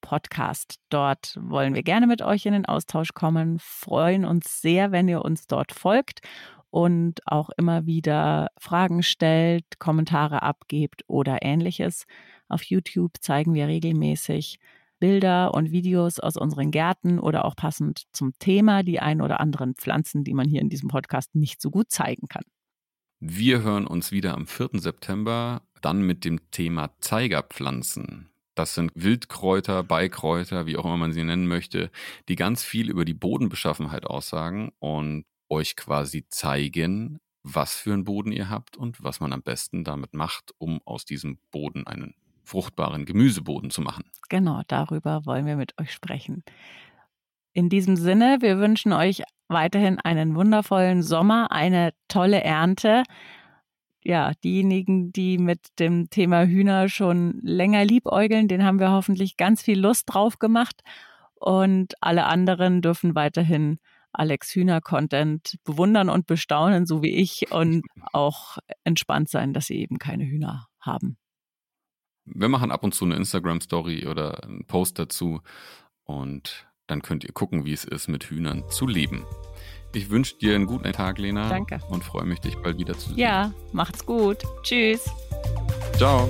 Podcast. 0.00 0.80
Dort 0.90 1.38
wollen 1.40 1.74
wir 1.74 1.82
gerne 1.82 2.06
mit 2.06 2.20
euch 2.20 2.44
in 2.44 2.52
den 2.52 2.66
Austausch 2.66 3.14
kommen, 3.14 3.58
freuen 3.58 4.24
uns 4.24 4.60
sehr, 4.60 4.92
wenn 4.92 5.08
ihr 5.08 5.24
uns 5.24 5.46
dort 5.46 5.72
folgt 5.72 6.20
und 6.70 7.20
auch 7.26 7.50
immer 7.56 7.86
wieder 7.86 8.48
Fragen 8.58 9.02
stellt, 9.02 9.78
Kommentare 9.78 10.42
abgebt 10.42 11.04
oder 11.06 11.38
ähnliches. 11.42 12.04
Auf 12.48 12.64
YouTube 12.64 13.12
zeigen 13.20 13.54
wir 13.54 13.68
regelmäßig 13.68 14.58
Bilder 15.00 15.54
und 15.54 15.70
Videos 15.70 16.18
aus 16.18 16.36
unseren 16.36 16.70
Gärten 16.70 17.18
oder 17.18 17.44
auch 17.44 17.56
passend 17.56 18.04
zum 18.12 18.32
Thema 18.38 18.82
die 18.82 19.00
ein 19.00 19.20
oder 19.20 19.40
anderen 19.40 19.74
Pflanzen, 19.74 20.24
die 20.24 20.34
man 20.34 20.48
hier 20.48 20.60
in 20.60 20.68
diesem 20.68 20.88
Podcast 20.88 21.34
nicht 21.34 21.60
so 21.60 21.70
gut 21.70 21.90
zeigen 21.90 22.28
kann. 22.28 22.44
Wir 23.20 23.62
hören 23.62 23.86
uns 23.86 24.12
wieder 24.12 24.34
am 24.34 24.46
4. 24.46 24.70
September, 24.74 25.62
dann 25.80 26.02
mit 26.02 26.24
dem 26.24 26.50
Thema 26.50 26.90
Zeigerpflanzen. 27.00 28.30
Das 28.54 28.74
sind 28.74 28.92
Wildkräuter, 28.94 29.82
Beikräuter, 29.82 30.66
wie 30.66 30.76
auch 30.76 30.84
immer 30.84 30.96
man 30.96 31.12
sie 31.12 31.24
nennen 31.24 31.46
möchte, 31.46 31.90
die 32.28 32.36
ganz 32.36 32.62
viel 32.62 32.90
über 32.90 33.04
die 33.04 33.14
Bodenbeschaffenheit 33.14 34.06
aussagen 34.06 34.72
und 34.78 35.24
euch 35.48 35.74
quasi 35.76 36.26
zeigen, 36.28 37.18
was 37.42 37.74
für 37.74 37.92
einen 37.92 38.04
Boden 38.04 38.32
ihr 38.32 38.48
habt 38.48 38.76
und 38.76 39.02
was 39.02 39.20
man 39.20 39.32
am 39.32 39.42
besten 39.42 39.84
damit 39.84 40.14
macht, 40.14 40.52
um 40.58 40.80
aus 40.84 41.04
diesem 41.04 41.38
Boden 41.50 41.86
einen 41.86 42.14
fruchtbaren 42.44 43.04
Gemüseboden 43.04 43.70
zu 43.70 43.82
machen. 43.82 44.04
Genau, 44.28 44.62
darüber 44.68 45.26
wollen 45.26 45.46
wir 45.46 45.56
mit 45.56 45.78
euch 45.80 45.92
sprechen. 45.92 46.44
In 47.52 47.68
diesem 47.68 47.96
Sinne, 47.96 48.38
wir 48.40 48.58
wünschen 48.58 48.92
euch 48.92 49.22
weiterhin 49.48 50.00
einen 50.00 50.34
wundervollen 50.34 51.02
Sommer, 51.02 51.52
eine 51.52 51.92
tolle 52.08 52.42
Ernte. 52.42 53.04
Ja, 54.02 54.32
diejenigen, 54.42 55.12
die 55.12 55.38
mit 55.38 55.60
dem 55.78 56.10
Thema 56.10 56.44
Hühner 56.44 56.88
schon 56.88 57.40
länger 57.42 57.84
liebäugeln, 57.84 58.48
den 58.48 58.64
haben 58.64 58.80
wir 58.80 58.90
hoffentlich 58.90 59.36
ganz 59.36 59.62
viel 59.62 59.78
Lust 59.78 60.12
drauf 60.12 60.38
gemacht. 60.38 60.82
Und 61.36 61.94
alle 62.00 62.24
anderen 62.26 62.82
dürfen 62.82 63.14
weiterhin 63.14 63.78
Alex 64.12 64.54
Hühner 64.54 64.80
Content 64.80 65.56
bewundern 65.64 66.08
und 66.08 66.26
bestaunen, 66.26 66.86
so 66.86 67.02
wie 67.02 67.14
ich, 67.14 67.50
und 67.50 67.82
auch 68.12 68.58
entspannt 68.84 69.28
sein, 69.28 69.52
dass 69.52 69.66
sie 69.66 69.76
eben 69.76 69.98
keine 69.98 70.24
Hühner 70.24 70.66
haben 70.80 71.18
wir 72.26 72.48
machen 72.48 72.70
ab 72.70 72.84
und 72.84 72.94
zu 72.94 73.04
eine 73.04 73.16
Instagram-Story 73.16 74.06
oder 74.06 74.44
einen 74.44 74.64
Post 74.64 74.98
dazu 74.98 75.40
und 76.04 76.66
dann 76.86 77.02
könnt 77.02 77.24
ihr 77.24 77.32
gucken, 77.32 77.64
wie 77.64 77.72
es 77.72 77.84
ist, 77.84 78.08
mit 78.08 78.24
Hühnern 78.24 78.64
zu 78.68 78.86
leben. 78.86 79.24
Ich 79.94 80.10
wünsche 80.10 80.36
dir 80.36 80.54
einen 80.54 80.66
guten 80.66 80.92
Tag, 80.92 81.18
Lena. 81.18 81.48
Danke. 81.48 81.78
Und 81.88 82.04
freue 82.04 82.24
mich, 82.24 82.40
dich 82.40 82.56
bald 82.56 82.78
wieder 82.78 82.98
zu 82.98 83.10
sehen. 83.10 83.18
Ja, 83.18 83.52
macht's 83.72 84.04
gut. 84.04 84.42
Tschüss. 84.62 85.08
Ciao. 85.96 86.28